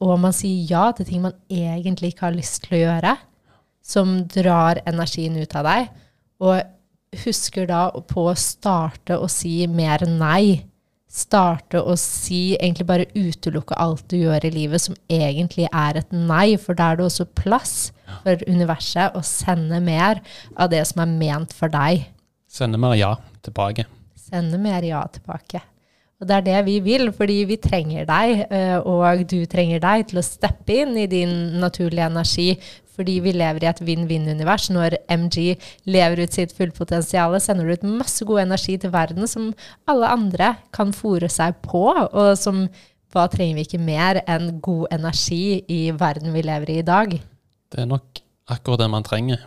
Og 0.00 0.18
man 0.18 0.32
sier 0.32 0.66
ja 0.68 0.92
til 0.92 1.06
ting 1.06 1.22
man 1.22 1.34
egentlig 1.50 2.14
ikke 2.14 2.26
har 2.26 2.32
lyst 2.34 2.62
til 2.64 2.78
å 2.78 2.82
gjøre, 2.86 3.16
som 3.82 4.24
drar 4.26 4.80
energien 4.86 5.36
ut 5.40 5.54
av 5.54 5.64
deg. 5.64 5.88
Og 6.40 6.62
husker 7.24 7.68
da 7.68 7.88
på 8.08 8.26
å 8.30 8.34
starte 8.38 9.18
å 9.18 9.28
si 9.30 9.62
mer 9.70 10.04
nei. 10.08 10.64
Starte 11.08 11.80
å 11.80 11.94
si, 11.96 12.52
egentlig 12.58 12.86
bare 12.88 13.08
utelukke 13.16 13.78
alt 13.80 14.04
du 14.12 14.18
gjør 14.20 14.44
i 14.44 14.52
livet 14.52 14.84
som 14.84 14.96
egentlig 15.08 15.66
er 15.72 16.02
et 16.02 16.12
nei, 16.12 16.58
for 16.60 16.76
da 16.76 16.90
er 16.92 17.00
det 17.00 17.06
også 17.08 17.26
plass 17.38 17.74
for 18.22 18.44
universet 18.48 19.16
å 19.16 19.24
sende 19.24 19.80
mer 19.84 20.20
av 20.56 20.68
det 20.72 20.84
som 20.90 21.00
er 21.04 21.16
ment 21.16 21.56
for 21.56 21.72
deg. 21.72 22.04
Sende 22.48 22.80
mer 22.80 22.94
ja 22.98 23.14
tilbake. 23.44 23.88
Sende 24.28 24.60
mer 24.60 24.84
ja 24.84 25.00
tilbake. 25.12 25.64
Og 26.18 26.26
det 26.26 26.34
er 26.34 26.46
det 26.48 26.60
vi 26.66 26.78
vil, 26.82 27.12
fordi 27.14 27.38
vi 27.46 27.56
trenger 27.62 28.06
deg, 28.08 28.40
eh, 28.50 28.76
og 28.78 29.22
du 29.30 29.38
trenger 29.46 29.80
deg 29.84 30.08
til 30.10 30.18
å 30.18 30.26
steppe 30.26 30.80
inn 30.82 30.96
i 30.98 31.06
din 31.10 31.60
naturlige 31.62 32.08
energi, 32.10 32.48
fordi 32.98 33.20
vi 33.22 33.32
lever 33.36 33.62
i 33.62 33.70
et 33.70 33.80
vinn-vinn-univers. 33.86 34.68
Når 34.74 34.98
MG 35.14 35.54
lever 35.86 36.24
ut 36.24 36.34
sitt 36.34 36.54
fullpotensial, 36.56 37.36
sender 37.42 37.68
du 37.68 37.76
ut 37.76 37.88
masse 38.02 38.26
god 38.26 38.42
energi 38.48 38.74
til 38.82 38.92
verden 38.94 39.28
som 39.30 39.52
alle 39.90 40.10
andre 40.10 40.56
kan 40.74 40.90
fòre 40.96 41.30
seg 41.30 41.60
på, 41.62 41.84
og 41.94 42.32
som 42.40 42.66
hva 43.14 43.24
trenger 43.32 43.56
vi 43.56 43.64
ikke 43.64 43.80
mer 43.80 44.20
enn 44.28 44.58
god 44.64 44.90
energi 44.92 45.62
i 45.72 45.84
verden 45.96 46.34
vi 46.34 46.42
lever 46.44 46.74
i 46.74 46.80
i 46.82 46.86
dag? 46.86 47.14
Det 47.72 47.84
er 47.84 47.88
nok 47.88 48.20
akkurat 48.50 48.82
det 48.82 48.90
man 48.92 49.06
trenger. 49.06 49.46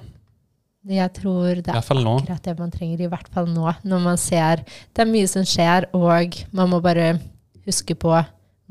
Jeg 0.90 1.14
tror 1.14 1.60
det 1.62 1.70
er 1.70 1.78
akkurat 1.78 2.48
det 2.48 2.56
man 2.58 2.72
trenger, 2.74 3.04
i 3.04 3.10
hvert 3.12 3.30
fall 3.34 3.52
nå. 3.52 3.68
Når 3.86 4.02
man 4.02 4.18
ser 4.18 4.64
det 4.66 5.04
er 5.04 5.12
mye 5.12 5.30
som 5.30 5.46
skjer, 5.46 5.92
og 5.94 6.40
man 6.56 6.72
må 6.72 6.82
bare 6.82 7.20
huske 7.68 7.94
på 7.94 8.16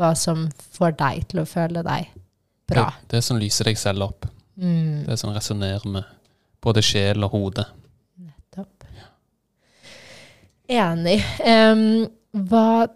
hva 0.01 0.11
som 0.19 0.49
får 0.75 0.97
deg 0.99 1.29
til 1.31 1.45
å 1.45 1.47
føle 1.47 1.85
deg 1.87 2.11
bra. 2.71 2.89
Det, 3.05 3.15
det 3.15 3.23
som 3.27 3.39
lyser 3.39 3.71
deg 3.71 3.79
selv 3.79 4.09
opp. 4.09 4.27
Mm, 4.61 5.07
Det 5.07 5.17
som 5.19 5.33
resonnerer 5.35 5.87
med 5.89 6.05
både 6.61 6.83
sjel 6.85 7.25
og 7.25 7.31
hode. 7.37 7.65
nettopp. 8.21 8.85
Enig. 10.69 11.19
Um, 11.41 12.09
hva 12.47 12.87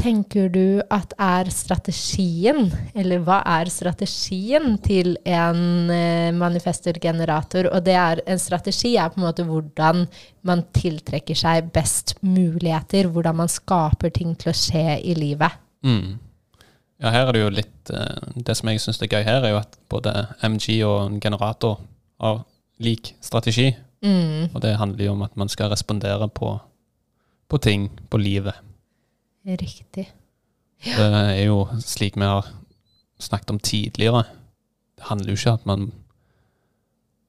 tenker 0.00 0.48
du 0.48 0.80
at 0.92 1.12
er 1.20 1.50
strategien, 1.52 2.70
eller 2.96 3.20
hva 3.24 3.40
er 3.58 3.70
strategien 3.72 4.78
til 4.80 5.16
en 5.28 5.90
eh, 5.92 6.30
manifestorgenerator? 6.36 7.68
Og 7.74 7.84
det 7.84 7.96
er, 8.00 8.22
en 8.26 8.40
strategi 8.40 8.94
er 8.96 9.10
på 9.12 9.20
en 9.20 9.26
måte 9.26 9.44
hvordan 9.44 10.06
man 10.48 10.64
tiltrekker 10.76 11.36
seg 11.36 11.68
best 11.74 12.16
muligheter, 12.24 13.10
hvordan 13.12 13.42
man 13.42 13.52
skaper 13.52 14.12
ting 14.14 14.32
til 14.40 14.52
å 14.52 14.56
skje 14.56 15.00
i 15.04 15.16
livet. 15.18 15.60
Mm. 15.84 16.18
Ja, 17.02 17.10
her 17.14 17.26
er 17.28 17.32
det 17.32 17.40
jo 17.42 17.48
litt 17.48 17.90
eh, 17.90 18.32
Det 18.44 18.56
som 18.58 18.68
jeg 18.68 18.80
syns 18.80 19.00
er 19.02 19.08
gøy 19.08 19.22
her, 19.24 19.42
er 19.44 19.54
jo 19.54 19.60
at 19.62 19.78
både 19.88 20.12
MG 20.44 20.82
og 20.84 21.06
en 21.06 21.20
generator 21.20 21.80
har 22.20 22.42
lik 22.78 23.14
strategi. 23.24 23.70
Mm, 24.02 24.50
Og 24.54 24.60
det 24.62 24.76
handler 24.80 25.04
jo 25.04 25.12
om 25.12 25.22
at 25.22 25.36
man 25.36 25.48
skal 25.48 25.70
respondere 25.72 26.28
på, 26.28 26.58
på 27.48 27.58
ting, 27.58 27.88
på 28.10 28.18
livet. 28.18 28.54
riktig. 29.46 30.08
Det 30.84 31.06
er 31.12 31.44
jo 31.46 31.66
slik 31.80 32.16
vi 32.16 32.24
har 32.24 32.46
snakket 33.20 33.50
om 33.50 33.58
tidligere. 33.58 34.22
Det 34.96 35.04
handler 35.10 35.28
jo 35.32 35.36
ikke 35.36 35.50
om 35.50 35.58
at 35.58 35.66
man 35.66 35.92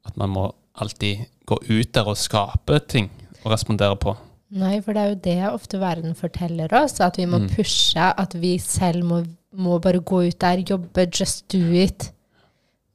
at 0.06 0.18
man 0.18 0.30
må 0.30 0.46
alltid 0.76 1.26
gå 1.46 1.58
ut 1.70 1.92
der 1.94 2.08
og 2.08 2.18
skape 2.18 2.80
ting 2.90 3.10
og 3.44 3.52
respondere 3.52 3.96
på. 4.00 4.16
Nei, 4.52 4.80
for 4.82 4.94
det 4.94 5.02
er 5.02 5.10
jo 5.12 5.20
det 5.24 5.36
ofte 5.54 5.80
verden 5.80 6.16
forteller 6.16 6.72
oss, 6.74 7.00
at 7.00 7.18
vi 7.18 7.26
må 7.26 7.38
Mm. 7.40 7.50
pushe, 7.56 8.00
at 8.18 8.34
vi 8.42 8.58
selv 8.58 9.04
må, 9.06 9.22
må 9.52 9.80
bare 9.84 10.00
gå 10.00 10.24
ut 10.30 10.40
der, 10.42 10.64
jobbe, 10.68 11.08
just 11.12 11.46
do 11.52 11.62
it. 11.76 12.12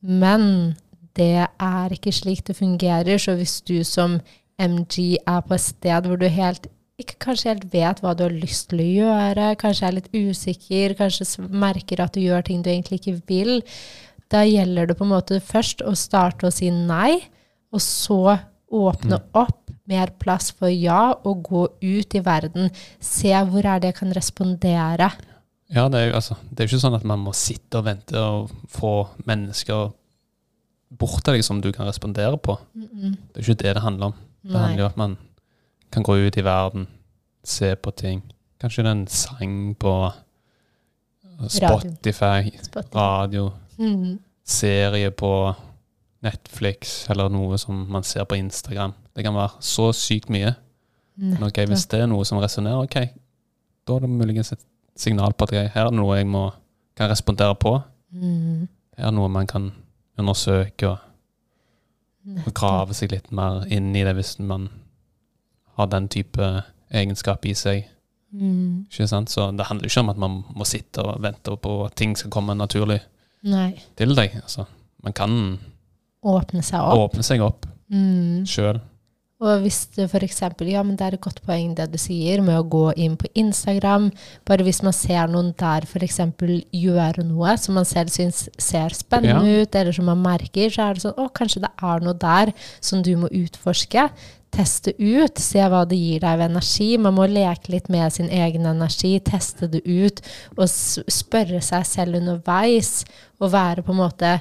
Men 0.00 0.76
det 1.16 1.46
er 1.46 1.92
ikke 1.92 2.12
slik 2.12 2.44
det 2.46 2.56
fungerer, 2.58 3.18
så 3.18 3.36
hvis 3.36 3.60
du 3.66 3.82
som 3.84 4.20
MG 4.60 5.18
er 5.26 5.44
på 5.44 5.56
et 5.56 5.64
sted 5.64 6.08
hvor 6.08 6.20
du 6.20 6.26
helt 6.32 6.68
ikke 6.96 7.18
kanskje 7.20 7.50
helt 7.50 7.64
vet 7.74 7.98
hva 8.00 8.14
du 8.16 8.22
har 8.24 8.32
lyst 8.32 8.70
til 8.70 8.80
å 8.80 8.88
gjøre, 8.88 9.50
kanskje 9.60 9.88
er 9.88 9.96
litt 9.98 10.12
usikker, 10.16 10.94
kanskje 10.96 11.44
merker 11.52 12.00
at 12.00 12.16
du 12.16 12.22
gjør 12.22 12.46
ting 12.46 12.62
du 12.64 12.70
egentlig 12.72 13.02
ikke 13.02 13.18
vil, 13.28 13.58
da 14.32 14.42
gjelder 14.46 14.88
det 14.88 14.96
på 14.96 15.04
en 15.04 15.12
måte 15.12 15.42
først 15.44 15.84
å 15.84 15.92
starte 15.98 16.48
å 16.48 16.54
si 16.54 16.70
nei, 16.72 17.20
og 17.68 17.82
så 17.84 18.38
åpne 18.72 19.20
opp 19.36 19.70
mer 19.86 20.10
plass 20.18 20.50
for 20.56 20.72
ja, 20.72 21.14
og 21.22 21.44
gå 21.46 21.66
ut 21.68 22.16
i 22.16 22.22
verden. 22.24 22.72
Se 22.98 23.30
hvor 23.46 23.68
er 23.68 23.82
det 23.82 23.92
jeg 23.92 23.98
kan 24.00 24.14
respondere. 24.16 25.10
Ja, 25.74 25.88
det 25.90 25.98
er 26.00 26.06
jo 26.10 26.14
altså, 26.14 26.36
det 26.50 26.60
er 26.60 26.68
ikke 26.68 26.78
sånn 26.80 26.94
at 26.94 27.04
man 27.04 27.18
må 27.24 27.32
sitte 27.34 27.78
og 27.80 27.84
vente 27.88 28.20
og 28.22 28.50
få 28.70 28.92
mennesker 29.26 29.88
bort 30.96 31.24
til 31.26 31.34
deg 31.34 31.42
som 31.44 31.58
du 31.60 31.72
kan 31.74 31.88
respondere 31.88 32.38
på. 32.38 32.54
Det 32.74 33.40
er 33.40 33.42
ikke 33.42 33.58
det 33.64 33.74
det 33.74 33.82
handler 33.82 34.12
om. 34.12 34.14
Det 34.46 34.52
Nei. 34.54 34.60
handler 34.62 34.78
jo 34.78 34.86
om 34.86 34.92
at 34.92 34.96
man 35.02 35.16
kan 35.90 36.02
gå 36.06 36.14
ut 36.26 36.36
i 36.38 36.44
verden, 36.46 36.86
se 37.44 37.72
på 37.76 37.90
ting. 37.98 38.22
Kanskje 38.62 38.84
det 38.84 38.90
er 38.92 38.96
en 39.00 39.06
sang 39.10 39.56
på 39.78 39.92
Spotify, 41.48 42.50
Spotify. 42.62 42.94
radio, 42.96 43.50
Mm. 43.78 44.18
serie 44.44 45.10
på 45.10 45.54
Netflix 46.22 47.10
eller 47.10 47.28
noe 47.28 47.58
som 47.58 47.86
man 47.90 48.02
ser 48.02 48.24
på 48.24 48.36
Instagram. 48.38 48.94
Det 49.14 49.24
kan 49.24 49.34
være 49.34 49.50
så 49.60 49.92
sykt 49.92 50.30
mye. 50.30 50.54
Men 51.16 51.42
okay, 51.42 51.66
hvis 51.66 51.86
det 51.86 52.00
er 52.00 52.06
noe 52.06 52.24
som 52.24 52.38
resonnerer, 52.38 52.82
ok, 52.84 52.94
da 53.86 53.94
er 53.96 54.00
det 54.00 54.10
muligens 54.10 54.52
et 54.52 54.60
signal 55.00 55.32
på 55.36 55.44
at 55.48 55.52
jeg, 55.52 55.70
her 55.74 55.86
er 55.86 55.90
det 55.90 55.98
noe 55.98 56.16
jeg 56.18 56.26
må, 56.30 56.50
kan 56.96 57.10
respondere 57.10 57.54
på. 57.60 57.74
Mm. 58.12 58.68
Her 58.96 59.04
er 59.04 59.10
det 59.10 59.14
noe 59.18 59.28
man 59.28 59.46
kan 59.50 59.70
undersøke 60.18 60.88
og, 60.88 60.98
og 62.46 62.54
grave 62.56 62.94
seg 62.96 63.12
litt 63.12 63.28
mer 63.36 63.66
inn 63.72 63.92
i 63.96 64.02
det 64.06 64.14
hvis 64.16 64.38
man 64.40 64.68
har 65.76 65.90
den 65.92 66.08
type 66.08 66.48
egenskap 66.90 67.44
i 67.46 67.52
seg. 67.54 67.84
Mm. 68.32 68.86
Ikke 68.90 69.06
sant? 69.08 69.30
Så 69.30 69.50
det 69.56 69.66
handler 69.68 69.86
ikke 69.90 70.00
om 70.02 70.10
at 70.12 70.18
man 70.20 70.40
må 70.56 70.64
sitte 70.68 71.04
og 71.04 71.20
vente 71.22 71.54
på 71.62 71.76
at 71.86 71.94
ting 71.96 72.16
skal 72.18 72.32
komme 72.34 72.56
naturlig 72.58 72.98
Nei. 73.46 73.74
til 73.96 74.14
deg. 74.16 74.34
Altså, 74.42 74.64
man 75.04 75.12
kan 75.16 75.36
Åpne 76.26 76.62
seg 76.64 76.80
opp. 76.82 77.12
åpne 77.12 77.22
seg 77.26 77.40
opp 77.44 77.66
Mm. 77.86 78.42
sjøl. 78.50 78.80
Og 79.44 79.60
hvis 79.66 79.82
det 79.92 80.06
eksempel, 80.24 80.70
ja, 80.72 80.80
men 80.82 80.96
det 80.96 81.04
er 81.04 81.14
et 81.18 81.20
godt 81.20 81.42
poeng 81.44 81.74
det 81.76 81.90
du 81.92 81.98
sier, 82.00 82.40
med 82.40 82.56
å 82.56 82.64
gå 82.72 82.86
inn 82.96 83.18
på 83.20 83.28
Instagram, 83.36 84.08
bare 84.48 84.64
hvis 84.64 84.80
man 84.80 84.94
ser 84.96 85.28
noen 85.28 85.50
der 85.60 85.84
eksempel 86.00 86.62
gjøre 86.72 87.24
noe 87.26 87.52
som 87.60 87.76
man 87.76 87.84
selv 87.84 88.14
syns 88.14 88.46
ser 88.56 88.96
spennende 88.96 89.60
ut, 89.60 89.76
eller 89.76 89.92
som 89.92 90.08
man 90.08 90.22
merker, 90.24 90.72
så 90.72 90.86
er 90.86 90.96
det 90.96 91.04
sånn, 91.04 91.18
å, 91.20 91.28
kanskje 91.36 91.66
det 91.66 91.72
er 91.84 92.06
noe 92.06 92.16
der 92.16 92.54
som 92.80 93.02
du 93.04 93.12
må 93.20 93.28
utforske. 93.28 94.06
Teste 94.56 94.94
ut, 94.96 95.36
se 95.42 95.60
hva 95.68 95.82
det 95.84 95.98
gir 96.00 96.24
deg 96.24 96.30
av 96.30 96.46
energi. 96.46 96.88
Man 96.96 97.18
må 97.18 97.26
leke 97.28 97.74
litt 97.74 97.90
med 97.92 98.14
sin 98.14 98.32
egen 98.32 98.64
energi, 98.64 99.18
teste 99.20 99.68
det 99.68 99.82
ut, 99.84 100.24
og 100.56 100.64
spørre 100.72 101.60
seg 101.60 101.84
selv 101.84 102.22
underveis, 102.22 103.02
og 103.36 103.52
være 103.52 103.84
på 103.84 103.92
en 103.92 104.00
måte 104.00 104.32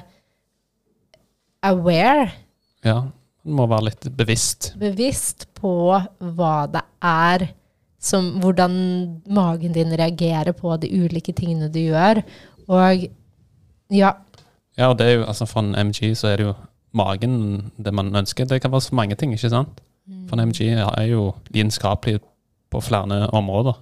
aware 1.66 2.30
Ja, 2.86 3.02
må 3.46 3.66
være 3.70 3.88
litt 3.90 4.08
bevisst. 4.16 4.72
bevisst 4.78 5.46
på 5.54 5.72
hva 6.18 6.56
det 6.72 6.82
er 7.02 7.48
som 8.06 8.36
Hvordan 8.38 9.22
magen 9.34 9.72
din 9.74 9.90
reagerer 9.98 10.52
på 10.54 10.76
de 10.78 10.86
ulike 10.94 11.32
tingene 11.34 11.66
du 11.72 11.80
gjør. 11.80 12.20
Og 12.68 13.06
ja, 13.90 14.12
Ja, 14.76 14.90
og 14.92 14.98
det 14.98 15.06
er 15.06 15.12
jo, 15.16 15.24
altså 15.24 15.46
For 15.48 15.60
en 15.64 15.74
MG 15.88 16.12
så 16.14 16.28
er 16.28 16.36
det 16.36 16.44
jo 16.46 16.54
magen 16.92 17.72
det 17.78 17.94
man 17.94 18.14
ønsker. 18.14 18.44
Det 18.44 18.60
kan 18.62 18.70
være 18.72 18.80
så 18.84 18.94
mange 18.94 19.14
ting, 19.16 19.32
ikke 19.32 19.50
sant? 19.50 19.80
For 20.28 20.36
en 20.36 20.48
MG 20.48 20.60
er 20.76 21.06
jo 21.08 21.34
lidenskapelig 21.50 22.20
på 22.70 22.80
flere 22.80 23.30
områder. 23.32 23.72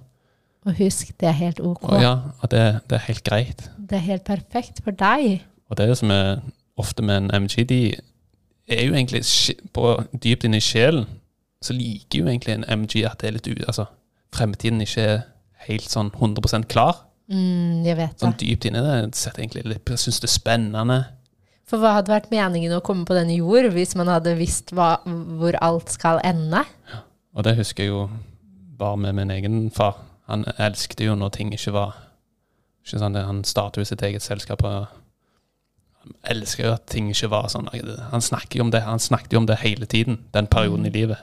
og 0.65 0.73
husk, 0.79 1.11
det 1.19 1.27
er 1.27 1.31
helt 1.37 1.59
ok. 1.59 1.83
Og 1.83 2.01
ja, 2.01 2.15
og 2.41 2.51
det, 2.51 2.79
det 2.89 2.95
er 2.95 3.05
helt 3.07 3.23
greit. 3.23 3.69
Det 3.77 3.99
er 3.99 4.05
helt 4.07 4.23
perfekt 4.23 4.81
for 4.83 4.91
deg. 4.91 5.43
Og 5.69 5.77
det 5.77 5.83
er 5.83 5.87
det 5.87 5.97
som 5.97 6.09
er 6.11 6.39
ofte 6.77 7.03
med 7.03 7.17
en 7.17 7.43
MG, 7.43 7.63
de 7.69 7.93
er 8.67 8.85
jo 8.87 8.93
egentlig 8.95 9.23
på 9.73 9.91
dypt 10.13 10.45
inni 10.47 10.61
sjelen, 10.63 11.05
så 11.61 11.73
liker 11.73 12.19
jo 12.21 12.29
egentlig 12.29 12.55
en 12.55 12.65
MG 12.81 13.03
at 13.05 13.19
det 13.21 13.29
er 13.29 13.37
litt 13.37 13.47
u, 13.49 13.55
altså 13.67 13.87
fremtiden 14.35 14.81
ikke 14.83 15.05
er 15.05 15.21
helt 15.67 15.89
sånn 15.89 16.11
100% 16.11 16.67
klar. 16.69 17.03
Mm, 17.31 17.85
jeg 17.85 17.97
vet 17.97 18.13
det. 18.13 18.21
Sånn 18.21 18.35
dypt 18.37 18.67
inni 18.69 18.81
det 18.85 18.97
Jeg 19.89 19.97
syns 19.97 20.19
det 20.21 20.29
er 20.29 20.33
spennende. 20.35 20.99
For 21.65 21.81
hva 21.81 21.95
hadde 21.95 22.13
vært 22.13 22.29
meningen 22.29 22.75
å 22.77 22.83
komme 22.85 23.07
på 23.09 23.15
denne 23.17 23.33
jord 23.39 23.71
hvis 23.73 23.95
man 23.97 24.11
hadde 24.11 24.35
visst 24.37 24.69
hva, 24.77 24.99
hvor 25.05 25.57
alt 25.65 25.89
skal 25.89 26.21
ende? 26.21 26.61
Og 27.33 27.43
det 27.47 27.55
husker 27.57 27.87
jeg 27.87 27.93
jo 27.93 28.03
bare 28.77 28.99
med 29.01 29.17
min 29.17 29.33
egen 29.33 29.71
far. 29.73 29.97
Han 30.29 30.45
elsket 30.61 31.01
jo 31.05 31.15
når 31.17 31.33
ting 31.37 31.53
ikke 31.53 31.73
var 31.73 32.01
Ikke 32.85 32.99
sånn 33.01 33.13
det- 33.13 33.25
Han 33.25 33.43
startet 33.43 33.77
jo 33.81 33.85
sitt 33.85 34.01
eget 34.03 34.21
selskap. 34.21 34.63
og 34.63 34.87
Elsker 36.23 36.65
jo 36.65 36.73
at 36.73 36.85
ting 36.91 37.09
ikke 37.11 37.29
var 37.29 37.47
sånn. 37.51 37.67
Han 38.11 38.21
snakker 38.21 38.59
jo 38.59 38.65
om 38.67 38.71
det 38.73 38.81
Han 38.85 38.99
snakket 38.99 39.33
jo 39.33 39.39
om 39.43 39.47
det 39.49 39.57
hele 39.61 39.85
tiden, 39.85 40.19
den 40.33 40.47
perioden 40.47 40.85
i 40.85 40.93
livet. 40.93 41.17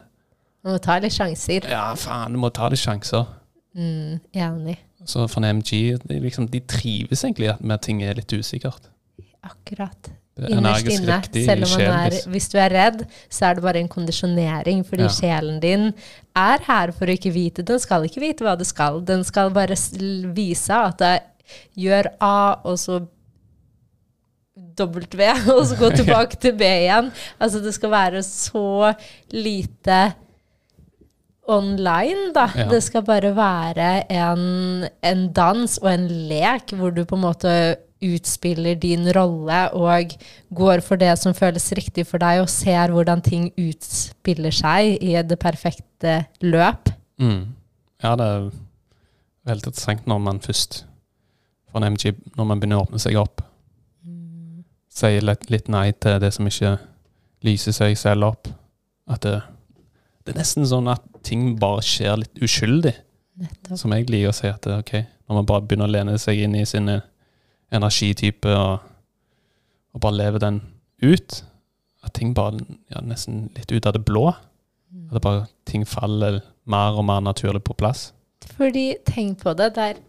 Man 0.63 0.77
må 0.77 0.79
ta 0.83 0.99
litt 1.03 1.13
sjanser. 1.17 1.67
Ja, 1.71 1.89
faen, 1.99 2.33
du 2.33 2.39
må 2.39 2.51
ta 2.55 2.69
litt 2.71 2.79
sjanser. 2.83 3.27
Mm, 3.75 4.21
enig. 4.37 4.77
Så 5.09 5.25
for 5.31 5.43
en 5.43 5.59
MG, 5.59 5.97
de, 6.05 6.19
liksom, 6.23 6.47
de 6.53 6.61
trives 6.61 7.25
egentlig 7.25 7.51
med 7.61 7.75
at 7.75 7.83
ting 7.89 8.03
er 8.07 8.15
litt 8.15 8.31
usikkert. 8.31 8.91
Akkurat. 9.43 10.13
Er 10.39 10.53
Innerst 10.55 10.87
inne. 10.89 11.19
Selv 11.45 11.67
om 11.67 11.73
man 11.75 12.07
er, 12.07 12.15
hvis 12.33 12.47
du 12.49 12.57
er 12.63 12.73
redd, 12.73 13.03
så 13.29 13.51
er 13.51 13.59
det 13.59 13.65
bare 13.67 13.83
en 13.83 13.91
kondisjonering, 13.91 14.85
fordi 14.87 15.03
Ja. 15.03 15.09
sjelen 15.09 15.59
din 15.61 15.93
er 16.37 16.59
her 16.69 16.93
for 16.93 17.07
å 17.07 17.17
ikke 17.19 17.33
vite. 17.35 17.63
Den 17.67 17.79
skal 17.83 18.07
ikke 18.07 18.21
vite 18.23 18.45
hva 18.45 18.57
det 18.57 18.67
skal. 18.67 19.01
Den 19.01 19.25
skal 19.25 19.51
bare 19.51 19.77
vise 20.33 20.73
at 20.73 20.99
det 20.99 21.23
gjør 21.77 22.07
A, 22.21 22.57
og 22.65 22.79
så 22.79 23.07
W, 24.57 25.29
og 25.57 25.63
så 25.69 25.79
gå 25.79 25.93
tilbake 25.97 26.37
til 26.41 26.57
B 26.59 26.67
igjen. 26.67 27.13
Altså 27.41 27.63
det 27.65 27.73
skal 27.77 27.93
være 27.95 28.23
så 28.27 28.93
lite 29.33 30.01
online, 31.49 32.31
da. 32.35 32.49
Ja. 32.57 32.69
Det 32.71 32.83
skal 32.85 33.05
bare 33.07 33.33
være 33.37 34.05
en, 34.13 34.85
en 35.03 35.25
dans 35.35 35.79
og 35.83 35.89
en 35.91 36.07
lek 36.29 36.75
hvor 36.79 36.93
du 36.95 37.05
på 37.05 37.19
en 37.19 37.25
måte 37.25 37.55
utspiller 38.03 38.75
din 38.83 39.07
rolle 39.15 39.59
og 39.79 40.15
går 40.55 40.83
for 40.83 40.99
det 40.99 41.13
som 41.21 41.35
føles 41.35 41.69
riktig 41.79 42.05
for 42.09 42.23
deg, 42.23 42.43
og 42.43 42.51
ser 42.51 42.91
hvordan 42.91 43.23
ting 43.23 43.51
utspiller 43.55 44.55
seg 44.55 44.99
i 44.99 45.15
det 45.23 45.39
perfekte 45.39 46.25
løp. 46.43 46.91
Mm. 47.23 47.55
Ja, 48.03 48.17
det 48.19 48.27
er 48.27 48.51
veldig 49.47 49.71
interessant 49.71 50.11
når 50.11 50.19
man 50.27 50.43
først 50.43 50.83
får 51.71 51.79
en 51.81 51.95
MG, 51.95 52.13
når 52.37 52.51
man 52.51 52.61
begynner 52.61 52.83
å 52.83 52.87
åpne 52.89 53.03
seg 53.03 53.17
opp. 53.23 53.45
Sier 55.03 55.25
litt, 55.27 55.71
nei 55.73 55.89
til 55.99 56.19
det 56.23 56.31
som 56.35 56.47
ikke 56.47 56.77
lyser 57.43 57.75
seg 57.75 57.97
selv 57.99 58.29
opp. 58.33 58.51
At 59.11 59.25
det, 59.27 59.39
det 60.23 60.35
er 60.35 60.43
nesten 60.45 60.69
sånn 60.69 60.91
at 60.93 61.03
ting 61.27 61.57
bare 61.59 61.83
skjer 61.87 62.21
litt 62.23 62.43
uskyldig. 62.43 62.95
Nettopp. 63.43 63.79
Som 63.81 63.95
jeg 63.97 64.07
liker 64.13 64.31
å 64.31 64.37
si 64.37 64.47
at 64.51 64.63
det, 64.69 64.77
ok, 64.85 64.93
når 65.27 65.41
man 65.41 65.49
bare 65.49 65.67
begynner 65.67 65.89
å 65.89 65.95
lene 65.97 66.19
seg 66.21 66.45
inn 66.45 66.55
i 66.59 66.67
sin 66.69 66.87
energityper 66.87 67.11
energitype 67.73 68.53
og, 68.57 68.79
og 69.93 70.05
bare 70.05 70.19
leve 70.19 70.41
den 70.43 70.61
ut, 71.03 71.43
at 72.03 72.15
ting 72.19 72.35
bare 72.35 72.61
ja, 72.91 73.03
nesten 73.05 73.47
litt 73.57 73.73
ut 73.73 73.87
av 73.87 73.97
det 73.97 74.05
blå. 74.07 74.31
At 75.09 75.17
det 75.17 75.25
bare 75.25 75.47
ting 75.69 75.87
faller 75.89 76.41
mer 76.69 76.99
og 76.99 77.07
mer 77.09 77.23
naturlig 77.25 77.63
på 77.65 77.77
plass. 77.79 78.11
Fordi, 78.57 78.97
tenk 79.07 79.41
på 79.43 79.55
det, 79.57 79.73
der 79.77 80.01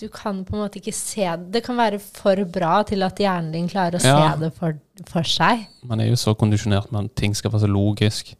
du 0.00 0.08
kan 0.08 0.44
på 0.44 0.54
en 0.56 0.62
måte 0.62 0.78
ikke 0.80 0.94
se 0.94 1.24
det. 1.26 1.50
Det 1.52 1.64
kan 1.66 1.76
være 1.76 1.98
for 2.00 2.44
bra 2.44 2.82
til 2.86 3.02
at 3.02 3.16
hjernen 3.18 3.52
din 3.52 3.68
klarer 3.68 3.98
å 3.98 4.04
Ja. 4.04 4.32
se 4.34 4.40
det 4.44 4.52
for, 4.54 4.76
for 5.06 5.22
seg. 5.22 5.66
Man 5.82 6.00
er 6.00 6.06
jo 6.08 6.14
så 6.16 6.34
kondisjonert 6.38 6.92
med 6.92 7.04
at 7.10 7.14
ting 7.16 7.34
skal 7.34 7.50
være 7.50 7.66
så 7.66 7.72
logisk. 7.72 8.34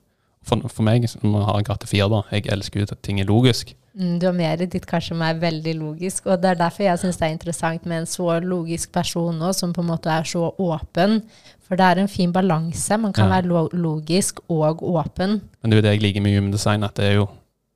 For, 0.49 0.61
for 0.69 0.83
meg, 0.87 1.05
som 1.11 1.35
har 1.35 1.63
gratte 1.67 1.87
fire, 1.87 2.09
da, 2.09 2.23
jeg 2.33 2.47
elsker 2.49 2.81
jo 2.81 2.87
at 2.91 3.03
ting 3.03 3.19
er 3.21 3.27
logisk. 3.29 3.75
Mm, 3.99 4.19
Du 4.21 4.27
har 4.27 4.33
mer 4.33 4.63
i 4.63 4.67
ditt 4.71 4.87
kar 4.87 5.01
som 5.01 5.21
er 5.21 5.35
veldig 5.35 5.75
logisk, 5.77 6.27
og 6.27 6.41
det 6.41 6.51
er 6.53 6.55
derfor 6.63 6.85
jeg 6.87 6.99
syns 7.03 7.19
det 7.19 7.27
er 7.27 7.35
interessant 7.35 7.85
med 7.85 7.99
en 7.99 8.07
så 8.07 8.39
logisk 8.41 8.93
person 8.93 9.37
nå, 9.37 9.53
som 9.53 9.73
på 9.75 9.83
en 9.83 9.89
måte 9.91 10.07
er 10.09 10.23
så 10.25 10.55
åpen. 10.59 11.23
For 11.69 11.77
det 11.77 11.85
er 11.85 11.99
en 12.01 12.09
fin 12.09 12.33
balanse. 12.33 12.97
Man 12.99 13.13
kan 13.13 13.29
Ja. 13.29 13.41
være 13.43 13.47
lo 13.51 13.69
logisk 13.73 14.39
og 14.49 14.81
åpen. 14.81 15.41
Men 15.63 15.71
det 15.71 15.73
er 15.73 15.83
jo 15.83 15.83
det 15.91 16.01
jeg 16.01 16.03
liker 16.03 16.21
med 16.23 16.35
human 16.39 16.51
design, 16.53 16.83
at 16.85 16.95
det 16.95 17.05
er 17.05 17.15
jo 17.15 17.29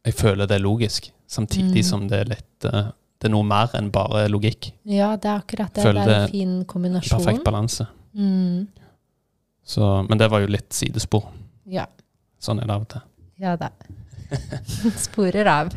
Jeg 0.05 0.15
føler 0.15 0.47
det 0.49 0.57
er 0.57 0.65
logisk, 0.65 1.11
samtidig 1.29 1.79
Mm. 1.85 1.89
som 1.89 2.09
det 2.09 2.19
er 2.21 2.25
litt 2.25 2.65
eh, 2.65 2.91
Det 3.23 3.29
er 3.29 3.35
noe 3.37 3.47
mer 3.47 3.71
enn 3.79 3.93
bare 3.95 4.25
logikk. 4.33 4.73
Ja, 4.91 5.13
det 5.17 5.29
er 5.31 5.37
akkurat 5.45 5.71
det. 5.77 5.85
Føler 5.87 6.09
det 6.09 6.15
er 6.17 6.25
en 6.25 6.33
fin 6.33 6.55
kombinasjon. 6.67 7.21
perfekt 7.23 7.45
balanse. 7.47 7.87
Mm, 8.19 8.65
Så, 9.65 9.87
men 10.09 10.19
det 10.19 10.27
var 10.33 10.43
jo 10.43 10.49
litt 10.51 10.73
sidespor. 10.75 11.29
ja. 11.71 11.87
Sånn 12.43 12.59
er 12.59 12.67
det 12.67 12.75
av 12.75 12.83
og 12.83 12.89
til. 12.91 13.03
Ja 13.39 13.53
da. 13.57 13.69
Sporer 15.07 15.47
av. 15.47 15.69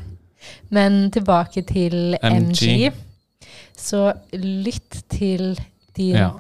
Men 0.74 1.12
tilbake 1.14 1.62
til 1.70 2.16
MG. 2.18 2.64
MG. 2.90 2.90
Så 3.78 4.02
lytt 4.34 5.04
til 5.14 5.54
din 5.96 6.16
Ja. 6.18 6.32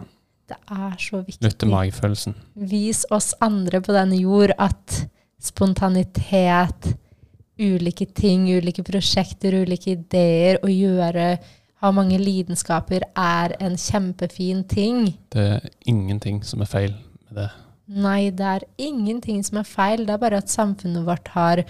Det 0.49 0.57
er 0.69 0.97
så 1.01 1.21
viktig. 1.25 1.41
Lytt 1.45 1.59
til 1.61 1.69
magefølelsen. 1.69 2.33
Vis 2.55 3.03
oss 3.13 3.31
andre 3.41 3.79
på 3.81 3.93
denne 3.93 4.17
jord 4.17 4.51
at 4.57 5.05
spontanitet, 5.41 6.95
ulike 7.59 8.07
ting, 8.15 8.47
ulike 8.51 8.83
prosjekter, 8.85 9.55
ulike 9.63 9.95
ideer, 9.95 10.59
å 10.63 10.71
gjøre 10.71 11.37
Ha 11.83 11.89
mange 11.91 12.15
lidenskaper 12.17 13.03
er 13.19 13.51
en 13.61 13.75
kjempefin 13.77 14.63
ting. 14.65 15.09
Det 15.29 15.43
er 15.57 15.65
ingenting 15.85 16.39
som 16.47 16.63
er 16.63 16.69
feil 16.71 16.93
med 17.27 17.35
det. 17.35 17.49
Nei, 17.85 18.31
det 18.33 18.45
er 18.47 18.63
ingenting 18.81 19.43
som 19.45 19.59
er 19.59 19.67
feil. 19.67 20.05
Det 20.07 20.15
er 20.15 20.21
bare 20.23 20.39
at 20.41 20.49
samfunnet 20.49 21.05
vårt 21.05 21.27
har 21.35 21.61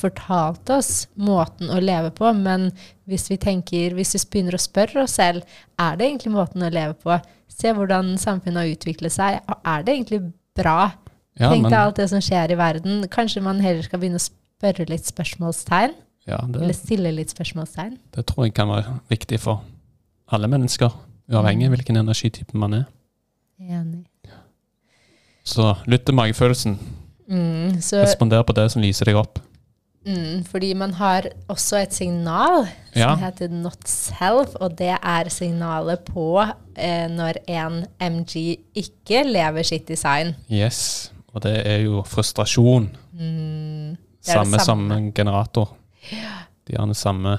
fortalt 0.00 0.70
oss 0.74 1.04
måten 1.14 1.70
å 1.70 1.78
leve 1.82 2.10
på. 2.16 2.32
Men 2.34 2.70
hvis 3.10 3.28
vi 3.30 3.38
tenker, 3.38 3.94
hvis 3.94 4.16
vi 4.16 4.22
begynner 4.32 4.56
å 4.56 4.62
spørre 4.62 5.04
oss 5.04 5.18
selv 5.20 5.44
er 5.78 6.00
det 6.00 6.08
egentlig 6.08 6.34
måten 6.34 6.66
å 6.66 6.72
leve 6.72 6.96
på, 6.98 7.20
se 7.50 7.74
hvordan 7.76 8.16
samfunnet 8.18 8.64
har 8.64 8.74
utviklet 8.74 9.14
seg, 9.14 9.40
og 9.46 9.70
er 9.76 9.86
det 9.86 9.96
egentlig 9.98 10.22
bra? 10.56 10.92
Ja, 11.38 11.52
Tenk 11.52 11.68
deg 11.68 11.78
alt 11.78 12.00
det 12.00 12.08
som 12.10 12.22
skjer 12.24 12.52
i 12.52 12.58
verden. 12.58 13.04
Kanskje 13.12 13.42
man 13.44 13.62
heller 13.62 13.86
skal 13.86 14.02
begynne 14.02 14.20
å 14.20 14.24
spørre 14.60 14.86
litt 14.90 15.08
spørsmålstegn? 15.08 15.94
ja, 16.28 16.36
det, 16.46 16.60
Eller 16.62 16.76
stille 16.76 17.10
litt 17.16 17.32
spørsmålstegn? 17.32 17.96
det 18.14 18.26
tror 18.28 18.44
jeg 18.46 18.54
kan 18.54 18.68
være 18.68 18.98
viktig 19.08 19.40
for 19.40 19.64
alle 20.30 20.46
mennesker, 20.52 20.92
uavhengig 21.32 21.66
av 21.66 21.72
hvilken 21.74 21.96
energitype 22.04 22.54
man 22.60 22.74
er. 22.82 22.84
Enig. 23.60 24.04
Så 25.44 25.72
lytt 25.90 26.04
til 26.06 26.14
magefølelsen. 26.14 26.76
Mm, 27.30 27.80
så, 27.82 28.02
Responder 28.04 28.42
på 28.46 28.52
det 28.54 28.68
som 28.70 28.82
lyser 28.82 29.08
deg 29.10 29.16
opp. 29.18 29.38
mm, 30.06 30.44
fordi 30.50 30.74
man 30.74 30.92
har 30.94 31.28
også 31.48 31.76
et 31.82 31.92
signal 31.94 32.68
Ja. 32.94 33.14
som 33.14 33.18
heter 33.24 33.48
not 33.50 33.88
self, 33.88 34.54
og 34.60 34.76
det 34.78 34.96
er 35.02 35.28
signalet 35.30 36.04
på 36.04 36.42
eh, 36.76 37.08
når 37.08 37.38
en 37.48 37.86
MG 38.00 38.56
ikke 38.74 39.24
lever 39.24 39.62
sitt 39.62 39.86
design. 39.88 40.34
Yes. 40.50 41.12
Og 41.34 41.42
det 41.42 41.66
er 41.66 41.78
jo 41.84 42.02
frustrasjon. 42.02 42.90
Mm, 43.12 43.96
Samme 44.20 44.58
som 44.58 44.66
samme. 44.66 44.94
en 44.96 45.12
generator. 45.12 45.68
De 46.66 46.76
har 46.76 46.86
det 46.86 46.96
samme 46.96 47.38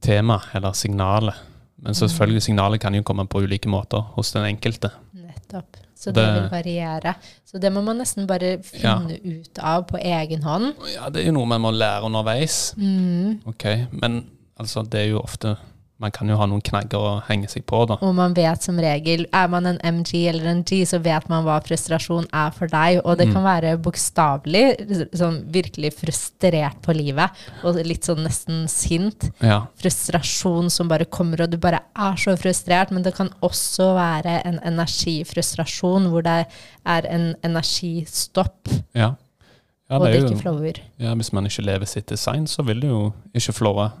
tema, 0.00 0.40
eller 0.54 0.72
signalet. 0.72 1.34
Men 1.76 1.90
Mm. 1.90 1.94
selvfølgelig, 1.94 2.42
signalet 2.42 2.80
kan 2.80 2.94
jo 2.94 3.02
komme 3.02 3.26
på 3.26 3.40
ulike 3.42 3.68
måter 3.68 4.00
hos 4.14 4.32
den 4.32 4.44
enkelte. 4.44 4.90
Nettopp. 5.14 5.76
Så 5.96 6.12
det, 6.12 6.14
Det- 6.24 6.34
vil 6.42 6.50
variere. 6.50 7.14
Så 7.44 7.58
det 7.60 7.72
må 7.72 7.80
man 7.82 7.98
nesten 7.98 8.26
bare 8.26 8.58
Ja. 8.82 8.98
finne 8.98 9.18
ut 9.24 9.58
av 9.58 9.86
på 9.86 9.98
egen 9.98 10.42
hånd. 10.42 10.74
Ja, 10.94 11.08
det 11.10 11.22
er 11.22 11.26
jo 11.26 11.32
noe 11.32 11.46
man 11.46 11.60
må 11.60 11.70
lære 11.72 12.02
underveis. 12.04 12.74
Mm. 12.76 13.40
Ok, 13.46 13.64
Men 13.92 14.26
altså, 14.58 14.82
det 14.88 15.00
er 15.00 15.10
jo 15.10 15.20
ofte 15.20 15.56
Man 16.02 16.10
kan 16.10 16.28
jo 16.28 16.36
ha 16.40 16.46
noen 16.50 16.62
knagger 16.66 16.98
å 16.98 17.10
henge 17.28 17.46
seg 17.50 17.62
på, 17.70 17.84
da. 17.86 17.96
Og 18.02 18.14
man 18.18 18.34
vet 18.34 18.64
som 18.64 18.78
regel 18.82 19.24
Er 19.32 19.46
man 19.52 19.68
en 19.70 19.78
MG 19.86 20.24
eller 20.32 20.48
en 20.50 20.64
G, 20.66 20.80
så 20.88 20.98
vet 21.02 21.28
man 21.30 21.44
hva 21.46 21.60
frustrasjon 21.62 22.26
er 22.34 22.50
for 22.56 22.66
deg. 22.72 23.00
Og 23.04 23.18
det 23.20 23.28
Mm. 23.28 23.34
kan 23.36 23.44
være 23.46 23.76
bokstavelig, 23.84 24.64
sånn 25.14 25.38
virkelig 25.52 25.92
frustrert 26.00 26.80
på 26.82 26.94
livet. 26.98 27.30
Og 27.62 27.78
litt 27.86 28.02
sånn 28.02 28.24
nesten 28.26 28.66
sint. 28.68 29.30
Ja. 29.40 29.66
Frustrasjon 29.78 30.70
som 30.70 30.88
bare 30.88 31.04
kommer, 31.06 31.42
og 31.42 31.50
du 31.50 31.56
bare 31.56 31.80
er 31.94 32.16
så 32.18 32.34
frustrert. 32.36 32.90
Men 32.90 33.02
det 33.04 33.14
kan 33.14 33.30
også 33.40 33.94
være 33.94 34.42
en 34.44 34.58
energifrustrasjon 34.64 36.10
hvor 36.10 36.22
det 36.26 36.46
er 36.84 37.06
en 37.06 37.34
energistopp, 37.44 38.68
ja. 38.94 39.14
ja 39.90 39.98
og 39.98 40.06
det 40.06 40.14
det 40.16 40.30
ikke 40.32 40.42
flower. 40.42 40.80
ja, 40.98 41.14
hvis 41.14 41.32
man 41.32 41.46
ikke 41.46 41.62
lever 41.62 41.86
sitt 41.86 42.08
design, 42.08 42.46
så 42.46 42.64
vil 42.66 42.80
det 42.80 42.90
jo 42.90 43.12
ikke 43.34 43.52
flåre 43.52 43.92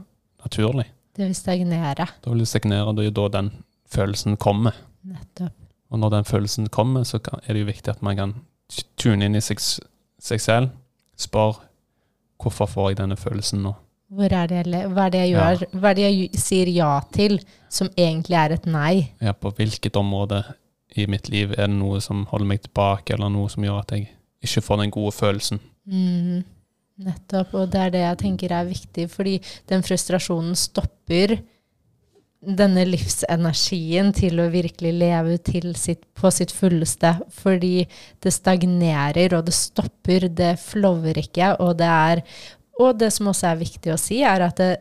naturlig. 0.44 0.86
Det 1.16 1.26
vil 1.26 1.34
stagnere. 1.36 2.06
Da 2.24 2.30
vil 2.30 2.44
det 2.44 2.48
stagnere, 2.48 2.86
og 2.88 2.96
det 2.96 3.04
er 3.04 3.10
jo 3.10 3.16
da 3.20 3.26
den 3.38 3.50
følelsen 3.92 4.38
kommer. 4.40 4.76
Nettopp. 5.04 5.52
Og 5.92 6.00
når 6.00 6.10
den 6.14 6.24
følelsen 6.24 6.70
kommer, 6.72 7.04
så 7.04 7.20
er 7.44 7.52
det 7.52 7.60
jo 7.60 7.68
viktig 7.68 7.92
at 7.92 8.02
man 8.02 8.16
kan 8.16 8.34
tune 8.96 9.26
inn 9.26 9.36
i 9.36 9.42
seg, 9.44 9.60
seg 9.60 10.40
selv. 10.40 10.70
Spør 11.20 11.58
hvorfor 12.40 12.66
får 12.66 12.88
jeg 12.90 13.00
denne 13.02 13.18
følelsen 13.20 13.60
nå? 13.66 13.74
Hvor 14.12 14.32
er 14.36 14.48
det 14.48 14.64
hva 14.92 15.06
er 15.06 15.12
det 15.12 15.20
jeg 15.20 15.30
Ja. 15.32 15.44
Hva 15.72 15.90
er 15.90 15.94
det 15.96 16.02
jeg 16.08 16.40
sier 16.40 16.68
ja 16.68 17.00
til, 17.12 17.38
som 17.68 17.88
egentlig 17.96 18.36
er 18.36 18.56
et 18.56 18.66
nei? 18.66 19.12
Ja, 19.20 19.32
på 19.32 19.52
hvilket 19.56 19.96
område 19.96 20.42
i 20.96 21.06
mitt 21.06 21.28
liv 21.32 21.52
er 21.56 21.68
det 21.68 21.76
noe 21.76 22.00
som 22.00 22.26
holder 22.28 22.46
meg 22.46 22.62
tilbake, 22.66 23.14
eller 23.14 23.32
noe 23.32 23.48
som 23.48 23.64
gjør 23.64 23.80
at 23.80 23.94
jeg 23.96 24.10
ikke 24.44 24.64
får 24.64 24.82
den 24.82 24.92
gode 24.92 25.12
følelsen? 25.16 25.60
Mm, 25.88 26.42
nettopp. 27.00 27.54
Og 27.56 27.72
det 27.72 27.80
er 27.80 27.94
det 27.94 28.04
jeg 28.04 28.20
tenker 28.26 28.54
er 28.56 28.68
viktig, 28.68 29.08
fordi 29.12 29.38
den 29.70 29.84
frustrasjonen 29.86 30.54
stopper 30.58 31.38
denne 32.42 32.82
livsenergien 32.88 34.10
til 34.16 34.40
å 34.42 34.48
virkelig 34.50 34.90
leve 34.98 35.36
til 35.46 35.76
sitt, 35.78 36.02
på 36.18 36.30
sitt 36.34 36.50
fulleste. 36.54 37.14
Fordi 37.42 37.86
det 38.22 38.34
stagnerer, 38.34 39.36
og 39.38 39.46
det 39.46 39.54
stopper, 39.56 40.26
det 40.28 40.56
flower 40.62 41.22
ikke. 41.22 41.54
Og 41.62 41.78
det 41.78 41.92
er 41.92 42.26
Og 42.82 42.96
det 42.98 43.10
som 43.12 43.28
også 43.28 43.50
er 43.50 43.58
viktig 43.60 43.92
å 43.92 43.98
si, 44.00 44.22
er 44.24 44.40
at 44.40 44.56
det, 44.56 44.78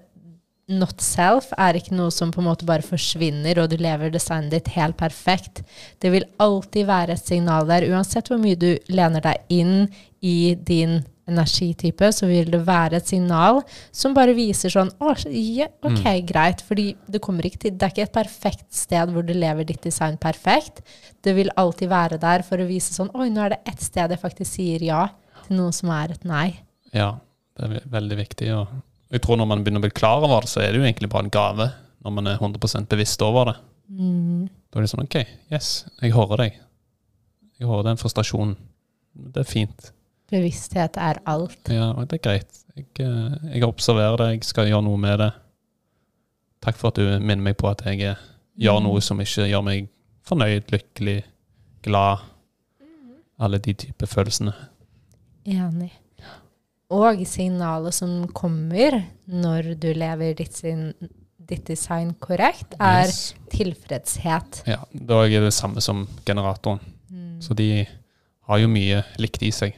not 0.71 1.02
self 1.04 1.50
er 1.60 1.76
ikke 1.78 1.95
noe 1.97 2.12
som 2.13 2.32
på 2.32 2.39
en 2.41 2.47
måte 2.47 2.65
bare 2.65 2.86
forsvinner, 2.86 3.60
og 3.60 3.71
du 3.71 3.76
lever 3.82 4.13
designet 4.13 4.54
ditt 4.56 4.71
helt 4.78 4.97
perfekt. 4.97 5.60
Det 6.00 6.12
vil 6.13 6.28
alltid 6.41 6.88
være 6.88 7.17
et 7.17 7.28
signal 7.28 7.67
der. 7.69 7.88
Uansett 7.91 8.32
hvor 8.32 8.39
mye 8.41 8.60
du 8.60 8.71
lener 8.91 9.24
deg 9.26 9.43
inn 9.52 9.76
i 10.21 10.56
din 10.56 11.02
energitype, 11.32 12.10
så 12.13 12.28
vil 12.30 12.52
det 12.54 12.60
være 12.67 13.00
et 13.00 13.08
signal 13.10 13.62
som 13.96 14.13
bare 14.17 14.36
viser 14.38 14.70
sånn 14.74 14.91
Å, 15.02 15.15
ja, 15.32 15.67
OK, 15.88 16.04
greit. 16.30 16.62
Fordi 16.67 16.89
det 17.08 17.22
kommer 17.24 17.48
ikke 17.48 17.63
til 17.65 17.74
Det 17.78 17.88
er 17.88 17.94
ikke 17.96 18.06
et 18.10 18.13
perfekt 18.20 18.67
sted 18.76 19.10
hvor 19.15 19.26
du 19.26 19.34
lever 19.34 19.65
ditt 19.72 19.82
design 19.88 20.17
perfekt. 20.22 20.84
Det 21.24 21.34
vil 21.38 21.50
alltid 21.58 21.89
være 21.91 22.20
der 22.22 22.44
for 22.48 22.62
å 22.62 22.67
vise 22.70 22.94
sånn 22.94 23.10
Oi, 23.15 23.30
nå 23.34 23.41
er 23.46 23.56
det 23.56 23.62
ett 23.74 23.82
sted 23.82 24.12
jeg 24.13 24.22
faktisk 24.22 24.52
sier 24.60 24.84
ja 24.86 25.08
til 25.48 25.58
noe 25.58 25.72
som 25.74 25.89
er 25.96 26.12
et 26.13 26.24
nei. 26.30 26.48
Ja, 26.94 27.15
det 27.58 27.65
er 27.65 27.72
ve- 27.78 27.86
veldig 27.98 28.17
viktig. 28.20 28.52
Og 28.56 28.67
jeg 29.12 29.22
tror 29.26 29.38
når 29.41 29.48
man 29.50 29.63
begynner 29.63 29.82
å 29.82 29.88
bli 29.88 29.96
klar 29.98 30.22
over 30.24 30.41
det, 30.46 30.52
så 30.54 30.62
er 30.62 30.72
det 30.72 30.80
jo 30.80 30.86
egentlig 30.88 31.10
bare 31.12 31.26
en 31.26 31.34
gave. 31.34 31.72
Når 32.06 32.13
man 32.15 32.28
er 32.32 32.38
100% 32.41 32.88
bevisst 32.89 33.22
over 33.26 33.52
det. 33.52 33.56
Da 33.91 34.80
er 34.80 34.86
det 34.86 34.89
sånn 34.91 35.04
OK, 35.04 35.17
yes, 35.52 35.72
jeg 36.02 36.13
hører 36.15 36.46
deg. 36.46 36.60
Jeg 37.60 37.67
hører 37.70 37.89
den 37.91 38.00
frustrasjonen. 38.02 38.56
Det 39.36 39.44
er 39.44 39.50
fint. 39.50 39.91
Bevissthet 40.32 40.98
er 40.98 41.20
alt. 41.28 41.70
Ja, 41.70 41.91
og 41.91 42.08
det 42.10 42.20
er 42.22 42.24
greit. 42.30 42.60
Jeg, 42.78 42.86
eh, 43.04 43.38
jeg 43.58 43.63
observerer 43.67 44.17
det, 44.22 44.28
jeg 44.38 44.44
skal 44.48 44.70
gjøre 44.72 44.86
noe 44.88 44.98
med 45.02 45.20
det. 45.20 45.32
Takk 46.63 46.78
for 46.80 46.91
at 46.94 47.00
du 47.02 47.08
minner 47.20 47.44
meg 47.50 47.58
på 47.60 47.67
at 47.72 47.82
jeg 47.86 48.02
eh, 48.13 48.22
gjør 48.62 48.80
noe 48.86 49.02
som 49.04 49.20
ikke 49.24 49.48
gjør 49.50 49.65
meg 49.65 49.89
fornøyd, 50.28 50.70
lykkelig, 50.72 51.17
glad. 51.84 52.22
Alle 53.41 53.58
de 53.60 53.74
typer 53.74 54.08
følelsene. 54.08 54.54
Enig. 55.50 55.91
Og 56.91 57.24
signalet 57.26 57.96
som 57.96 58.28
kommer 58.36 59.00
når 59.26 59.72
du 59.82 59.88
lever 59.96 60.36
ditt, 60.38 60.54
sin, 60.60 60.91
ditt 61.39 61.63
design 61.67 62.13
korrekt, 62.20 62.76
er 62.80 63.08
Yes. 63.08 63.34
tilfredshet. 63.50 64.63
Ja, 64.67 64.84
da 64.94 65.22
er 65.26 65.41
det 65.48 65.54
samme 65.56 65.82
som 65.82 66.08
generatoren. 66.26 66.80
Så 67.41 67.56
de 67.58 67.88
har 68.48 68.60
jo 68.62 68.67
mye 68.70 69.02
likt 69.17 69.41
i 69.44 69.50
seg. 69.56 69.74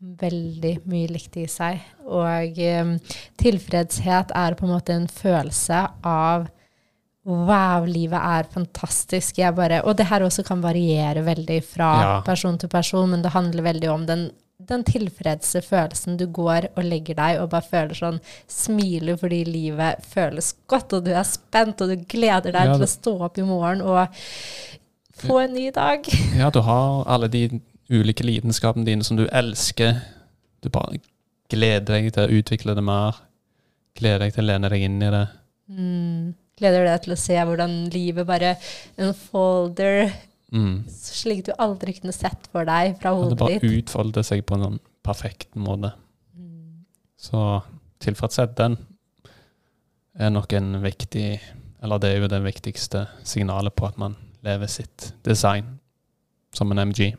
Veldig 0.00 0.78
mye 0.88 1.08
likt 1.12 1.34
i 1.36 1.44
seg. 1.50 1.82
Og 2.08 2.56
um, 2.80 2.94
tilfredshet 3.40 4.32
er 4.36 4.54
på 4.56 4.64
en 4.64 4.72
måte 4.72 4.96
en 4.96 5.08
følelse 5.12 5.82
av 6.08 6.48
Wow, 7.30 7.84
livet 7.84 8.16
er 8.16 8.46
fantastisk. 8.48 9.36
Jeg 9.38 9.52
bare, 9.54 9.82
og 9.84 9.92
det 9.98 10.06
her 10.08 10.22
også 10.24 10.40
kan 10.48 10.62
variere 10.64 11.20
veldig 11.22 11.58
fra 11.68 11.88
Ja. 12.00 12.14
person 12.24 12.56
til 12.58 12.70
person, 12.72 13.10
men 13.12 13.20
det 13.22 13.34
handler 13.34 13.62
veldig 13.62 13.90
om 13.92 14.06
den, 14.08 14.22
den 14.58 14.82
tilfredse 14.88 15.60
følelsen. 15.62 16.16
Du 16.16 16.24
går 16.26 16.70
og 16.74 16.82
legger 16.82 17.14
deg 17.20 17.42
og 17.42 17.50
bare 17.52 17.68
føler 17.68 17.94
sånn 17.94 18.20
Smiler 18.48 19.20
fordi 19.20 19.44
livet 19.44 20.00
føles 20.08 20.54
godt, 20.66 20.96
og 20.96 21.04
du 21.04 21.12
er 21.12 21.28
spent, 21.28 21.84
og 21.84 21.92
du 21.92 21.96
gleder 22.08 22.56
deg 22.56 22.72
Ja, 22.72 22.78
til 22.80 22.88
å 22.88 22.90
stå 22.96 23.14
opp 23.28 23.38
i 23.38 23.42
morgen 23.46 23.82
og 23.84 24.08
få 25.20 25.42
en 25.44 25.52
ny 25.54 25.68
dag. 25.76 26.08
Ja, 26.40 26.48
du 26.50 26.62
har 26.64 27.04
alle 27.06 27.28
de 27.28 27.44
ulike 27.90 28.24
lidenskapene 28.26 28.86
dine 28.86 29.04
som 29.06 29.18
du 29.18 29.26
elsker. 29.26 29.98
Du 30.62 30.70
bare 30.72 31.00
gleder 31.50 31.96
deg 31.96 32.12
til 32.14 32.26
å 32.26 32.40
utvikle 32.40 32.76
det 32.78 32.84
mer. 32.86 33.18
Gleder 33.98 34.26
deg 34.26 34.34
til 34.36 34.44
å 34.44 34.50
lene 34.52 34.70
deg 34.70 34.86
inn 34.86 35.02
i 35.02 35.12
det. 35.12 35.24
Mm. 35.70 36.34
Gleder 36.60 36.86
deg 36.86 37.04
til 37.04 37.14
å 37.14 37.20
se 37.20 37.38
hvordan 37.38 37.78
livet 37.94 38.28
bare 38.28 38.56
unfolder 39.00 40.10
Mm. 40.50 40.82
slik 40.90 41.44
du 41.46 41.52
aldri 41.62 41.92
kunne 41.94 42.12
sett 42.12 42.48
for 42.50 42.66
deg 42.66 42.96
fra 42.98 43.12
At 43.12 43.20
det 43.20 43.22
hodet 43.22 43.38
bare 43.38 43.58
utfolder 43.70 44.24
seg 44.26 44.40
på 44.46 44.56
en 44.56 44.64
sånn 44.64 44.78
perfekt 45.06 45.54
måte. 45.54 45.92
Så 47.20 47.62
tilfredshet, 48.02 48.56
den 48.56 48.74
er 50.18 50.30
nok 50.30 50.52
en 50.56 50.80
viktig 50.82 51.40
Eller 51.82 51.98
det 51.98 52.10
er 52.10 52.20
jo 52.20 52.28
det 52.28 52.42
viktigste 52.44 53.06
signalet 53.24 53.72
på 53.72 53.86
at 53.86 53.96
man 53.96 54.16
lever 54.44 54.66
sitt 54.68 55.14
design 55.24 55.78
som 56.52 56.72
en 56.72 56.78
MG. 56.90 57.14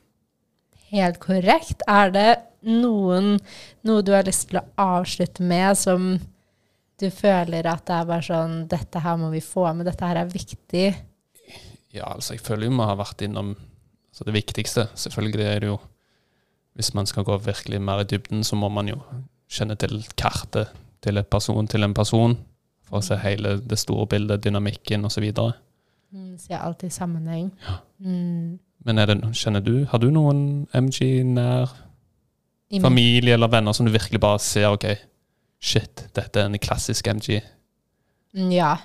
Helt 0.91 1.19
korrekt. 1.23 1.86
Er 1.88 2.12
det 2.13 2.30
noen, 2.67 3.38
noe 3.88 4.04
du 4.06 4.12
har 4.13 4.27
lyst 4.27 4.49
til 4.49 4.60
å 4.60 4.67
avslutte 4.82 5.43
med 5.43 5.77
som 5.80 6.12
du 7.01 7.08
føler 7.10 7.65
at 7.65 7.86
det 7.88 7.95
er 7.97 8.10
bare 8.10 8.25
sånn 8.25 8.58
Dette 8.69 9.01
her 9.01 9.17
må 9.17 9.32
vi 9.34 9.41
få 9.41 9.65
med, 9.73 9.88
dette 9.89 10.06
her 10.06 10.19
er 10.21 10.30
viktig. 10.30 10.91
Ja, 11.91 12.12
altså, 12.13 12.36
jeg 12.36 12.43
føler 12.45 12.67
jo 12.67 12.75
vi 12.75 12.88
har 12.88 12.99
vært 12.99 13.23
innom 13.25 13.56
altså 13.56 14.27
det 14.27 14.36
viktigste. 14.36 14.88
Selvfølgelig 14.99 15.47
er 15.47 15.63
det 15.63 15.71
jo 15.71 15.80
Hvis 16.77 16.93
man 16.95 17.06
skal 17.10 17.25
gå 17.27 17.36
virkelig 17.43 17.82
mer 17.84 17.99
i 17.99 18.08
dybden, 18.08 18.45
så 18.47 18.56
må 18.56 18.69
man 18.71 18.88
jo 18.88 18.95
kjenne 19.51 19.75
til 19.75 19.97
kartet 20.15 20.69
til 21.04 21.17
en 21.17 21.27
person 21.27 21.67
til 21.67 21.84
en 21.84 21.93
person, 21.93 22.38
for 22.88 23.01
å 23.01 23.04
se 23.04 23.17
hele 23.19 23.58
det 23.60 23.80
store 23.82 24.06
bildet, 24.08 24.43
dynamikken 24.45 25.04
osv. 25.04 25.25
Mm, 26.12 26.38
Se 26.39 26.54
alt 26.56 26.86
i 26.88 26.89
sammenheng. 26.93 27.49
Mm. 27.99 28.60
Men 28.86 28.98
det, 28.98 29.17
kjenner 29.38 29.62
du, 29.62 29.86
har 29.91 30.02
du 30.02 30.10
noen 30.13 30.67
MG 30.74 31.24
nær 31.28 31.70
familie 32.82 33.36
eller 33.36 33.52
venner 33.52 33.76
som 33.76 33.86
du 33.86 33.91
virkelig 33.94 34.20
bare 34.24 34.39
ser 34.41 34.72
OK, 34.72 34.86
shit, 35.62 36.08
dette 36.15 36.39
er 36.39 36.48
en 36.50 36.58
klassisk 36.62 37.08
MG? 37.12 37.41
Mm, 38.34 38.50
Ja, 38.56 38.76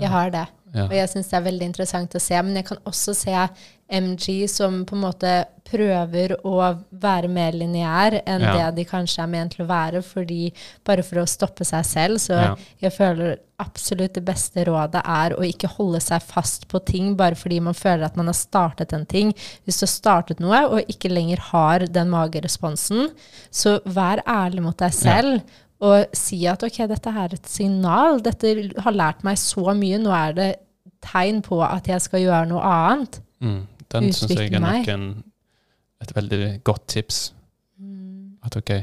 jeg 0.00 0.10
har 0.10 0.30
det. 0.34 0.46
Ja. 0.74 0.84
Og 0.84 0.92
jeg 0.92 1.08
syns 1.08 1.28
det 1.30 1.38
er 1.38 1.46
veldig 1.50 1.66
interessant 1.72 2.14
å 2.14 2.20
se. 2.20 2.42
Men 2.42 2.56
jeg 2.56 2.66
kan 2.66 2.78
også 2.86 3.14
se 3.16 3.48
MG 3.88 4.46
som 4.52 4.82
på 4.84 4.96
en 4.96 5.00
måte 5.06 5.30
prøver 5.68 6.34
å 6.48 6.58
være 6.92 7.28
mer 7.28 7.52
lineær 7.56 8.18
enn 8.26 8.40
Ja. 8.40 8.70
det 8.70 8.76
de 8.76 8.84
kanskje 8.90 9.22
er 9.22 9.26
ment 9.32 9.52
til 9.56 9.64
å 9.64 9.68
være, 9.68 10.02
fordi 10.04 10.52
bare 10.84 11.02
for 11.02 11.16
å 11.20 11.26
stoppe 11.28 11.64
seg 11.64 11.84
selv. 11.84 12.16
Så 12.20 12.34
Ja. 12.36 12.54
jeg 12.80 12.92
føler 12.92 13.38
absolutt 13.60 14.12
det 14.14 14.24
beste 14.24 14.64
rådet 14.64 15.02
er 15.04 15.30
å 15.36 15.40
ikke 15.42 15.68
holde 15.68 16.00
seg 16.00 16.22
fast 16.22 16.68
på 16.68 16.84
ting 16.84 17.14
bare 17.16 17.34
fordi 17.34 17.60
man 17.60 17.74
føler 17.74 18.04
at 18.04 18.16
man 18.16 18.26
har 18.26 18.34
startet 18.34 18.92
en 18.92 19.04
ting. 19.06 19.32
Hvis 19.66 19.80
du 19.80 19.84
har 19.86 19.88
startet 20.22 20.40
noe 20.40 20.64
og 20.68 20.86
ikke 20.88 21.10
lenger 21.10 21.38
har 21.38 21.80
den 21.80 22.08
mageresponsen, 22.10 23.10
så 23.50 23.80
vær 23.84 24.22
ærlig 24.26 24.62
mot 24.62 24.76
deg 24.76 24.92
selv. 24.92 25.42
Og 25.78 26.16
si 26.16 26.40
at 26.50 26.62
ok, 26.66 26.80
dette 26.90 27.10
er 27.22 27.34
et 27.36 27.48
signal, 27.48 28.18
dette 28.24 28.50
har 28.82 28.94
lært 28.96 29.22
meg 29.26 29.38
så 29.38 29.74
mye, 29.78 30.00
nå 30.02 30.10
er 30.14 30.34
det 30.34 30.48
tegn 31.04 31.42
på 31.46 31.60
at 31.62 31.86
jeg 31.86 32.02
skal 32.02 32.24
gjøre 32.24 32.48
noe 32.50 32.62
annet. 32.66 33.20
Mm, 33.38 33.60
den 33.94 34.08
syns 34.10 34.34
jeg 34.34 34.52
er 34.58 34.62
nok 34.64 34.90
en, 34.90 35.08
et 36.02 36.14
veldig 36.16 36.40
godt 36.66 36.88
tips. 36.90 37.20
Mm. 37.78 38.38
At 38.42 38.58
ok, 38.58 38.74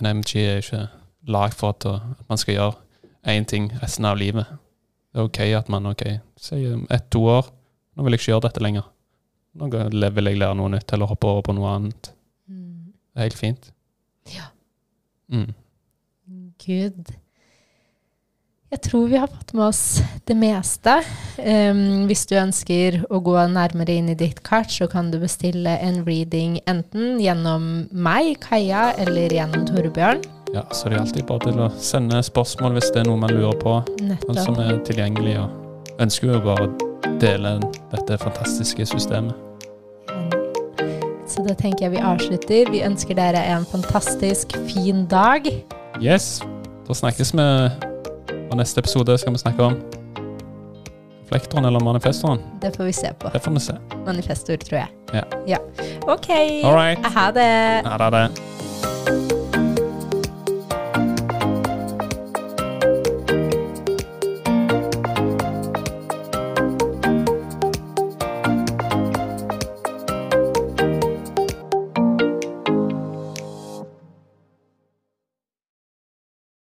en 0.00 0.10
MG 0.20 0.34
er 0.44 0.60
ikke 0.60 0.82
lag 1.30 1.56
for 1.56 1.72
at, 1.72 1.88
at 1.88 2.26
man 2.28 2.40
skal 2.40 2.58
gjøre 2.58 2.76
én 3.32 3.48
ting 3.48 3.70
resten 3.80 4.04
av 4.08 4.20
livet. 4.20 4.48
Det 5.10 5.20
er 5.20 5.28
ok 5.28 5.40
at 5.56 5.72
man 5.72 5.88
ok, 5.90 6.04
sier 6.40 6.76
om 6.76 6.86
ett-to 6.92 7.24
år 7.28 7.50
Nå 7.98 8.04
vil 8.06 8.14
jeg 8.14 8.20
ikke 8.20 8.30
gjøre 8.30 8.44
dette 8.46 8.60
lenger. 8.62 8.84
Nå 9.58 9.66
vil 9.66 10.28
jeg 10.30 10.38
lære 10.38 10.56
noe 10.56 10.70
nytt 10.72 10.92
eller 10.94 11.10
hoppe 11.10 11.26
over 11.26 11.42
på 11.48 11.52
noe 11.56 11.72
annet. 11.74 12.12
Mm. 12.48 12.92
Det 12.94 13.18
er 13.18 13.26
helt 13.26 13.36
fint. 13.40 13.66
Ja. 14.30 14.46
Mm. 15.28 15.50
Gud. 16.60 17.12
Jeg 18.70 18.84
tror 18.84 19.08
vi 19.10 19.18
har 19.18 19.26
fått 19.26 19.50
med 19.58 19.64
oss 19.66 19.98
det 20.30 20.36
meste. 20.38 21.00
Um, 21.42 22.04
hvis 22.06 22.22
du 22.30 22.36
ønsker 22.38 23.00
å 23.10 23.18
gå 23.18 23.34
nærmere 23.50 23.96
inn 23.98 24.12
i 24.12 24.14
ditt 24.14 24.44
kart, 24.46 24.70
så 24.70 24.86
kan 24.90 25.08
du 25.10 25.18
bestille 25.18 25.72
en 25.82 26.04
reading 26.06 26.60
enten 26.70 27.18
gjennom 27.18 27.88
meg, 27.90 28.36
Kaja, 28.44 28.92
eller 29.02 29.34
gjennom 29.34 29.66
Torbjørn. 29.66 30.22
Ja, 30.54 30.62
så 30.70 30.86
det 30.86 31.00
er 31.00 31.02
alltid 31.02 31.26
bare 31.26 31.50
til 31.50 31.58
å 31.62 31.68
sende 31.82 32.22
spørsmål 32.26 32.78
hvis 32.78 32.92
det 32.94 33.02
er 33.02 33.10
noe 33.10 33.18
man 33.22 33.34
lurer 33.34 33.58
på, 33.58 33.74
og 33.82 34.38
som 34.38 34.62
er 34.62 34.78
tilgjengelig. 34.86 35.34
Og 35.42 35.98
ønsker 36.06 36.30
jo 36.30 36.40
bare 36.46 36.70
å 36.70 37.18
dele 37.18 37.56
dette 37.90 38.20
fantastiske 38.22 38.86
systemet. 38.92 39.34
Så 41.30 41.42
da 41.46 41.58
tenker 41.58 41.88
jeg 41.88 41.96
vi 41.98 42.06
avslutter. 42.06 42.70
Vi 42.70 42.86
ønsker 42.86 43.18
dere 43.18 43.42
en 43.50 43.66
fantastisk 43.66 44.54
fin 44.70 45.04
dag. 45.10 45.46
Yes, 46.00 46.42
da 46.88 46.94
snakkes 46.94 47.34
vi. 47.34 47.70
på 48.50 48.56
neste 48.56 48.80
episode 48.80 49.18
skal 49.18 49.32
vi 49.32 49.38
snakke 49.38 49.62
om 49.62 49.74
Flektoren 51.28 51.64
eller 51.64 51.80
manifestoren. 51.80 52.40
Det 52.60 52.76
får 52.76 52.84
vi 52.84 52.92
se 52.92 53.12
på. 53.18 53.28
Det 53.32 53.40
får 53.40 53.52
vi 53.52 53.60
se. 53.60 53.74
Manifestor, 54.06 54.56
tror 54.56 54.78
jeg. 54.78 54.88
Ja. 55.12 55.24
ja. 55.46 55.58
OK. 56.02 56.30
All. 56.64 56.96
Ha 57.04 57.30
det. 57.30 57.82
Ha 57.86 58.10
det. 58.10 58.59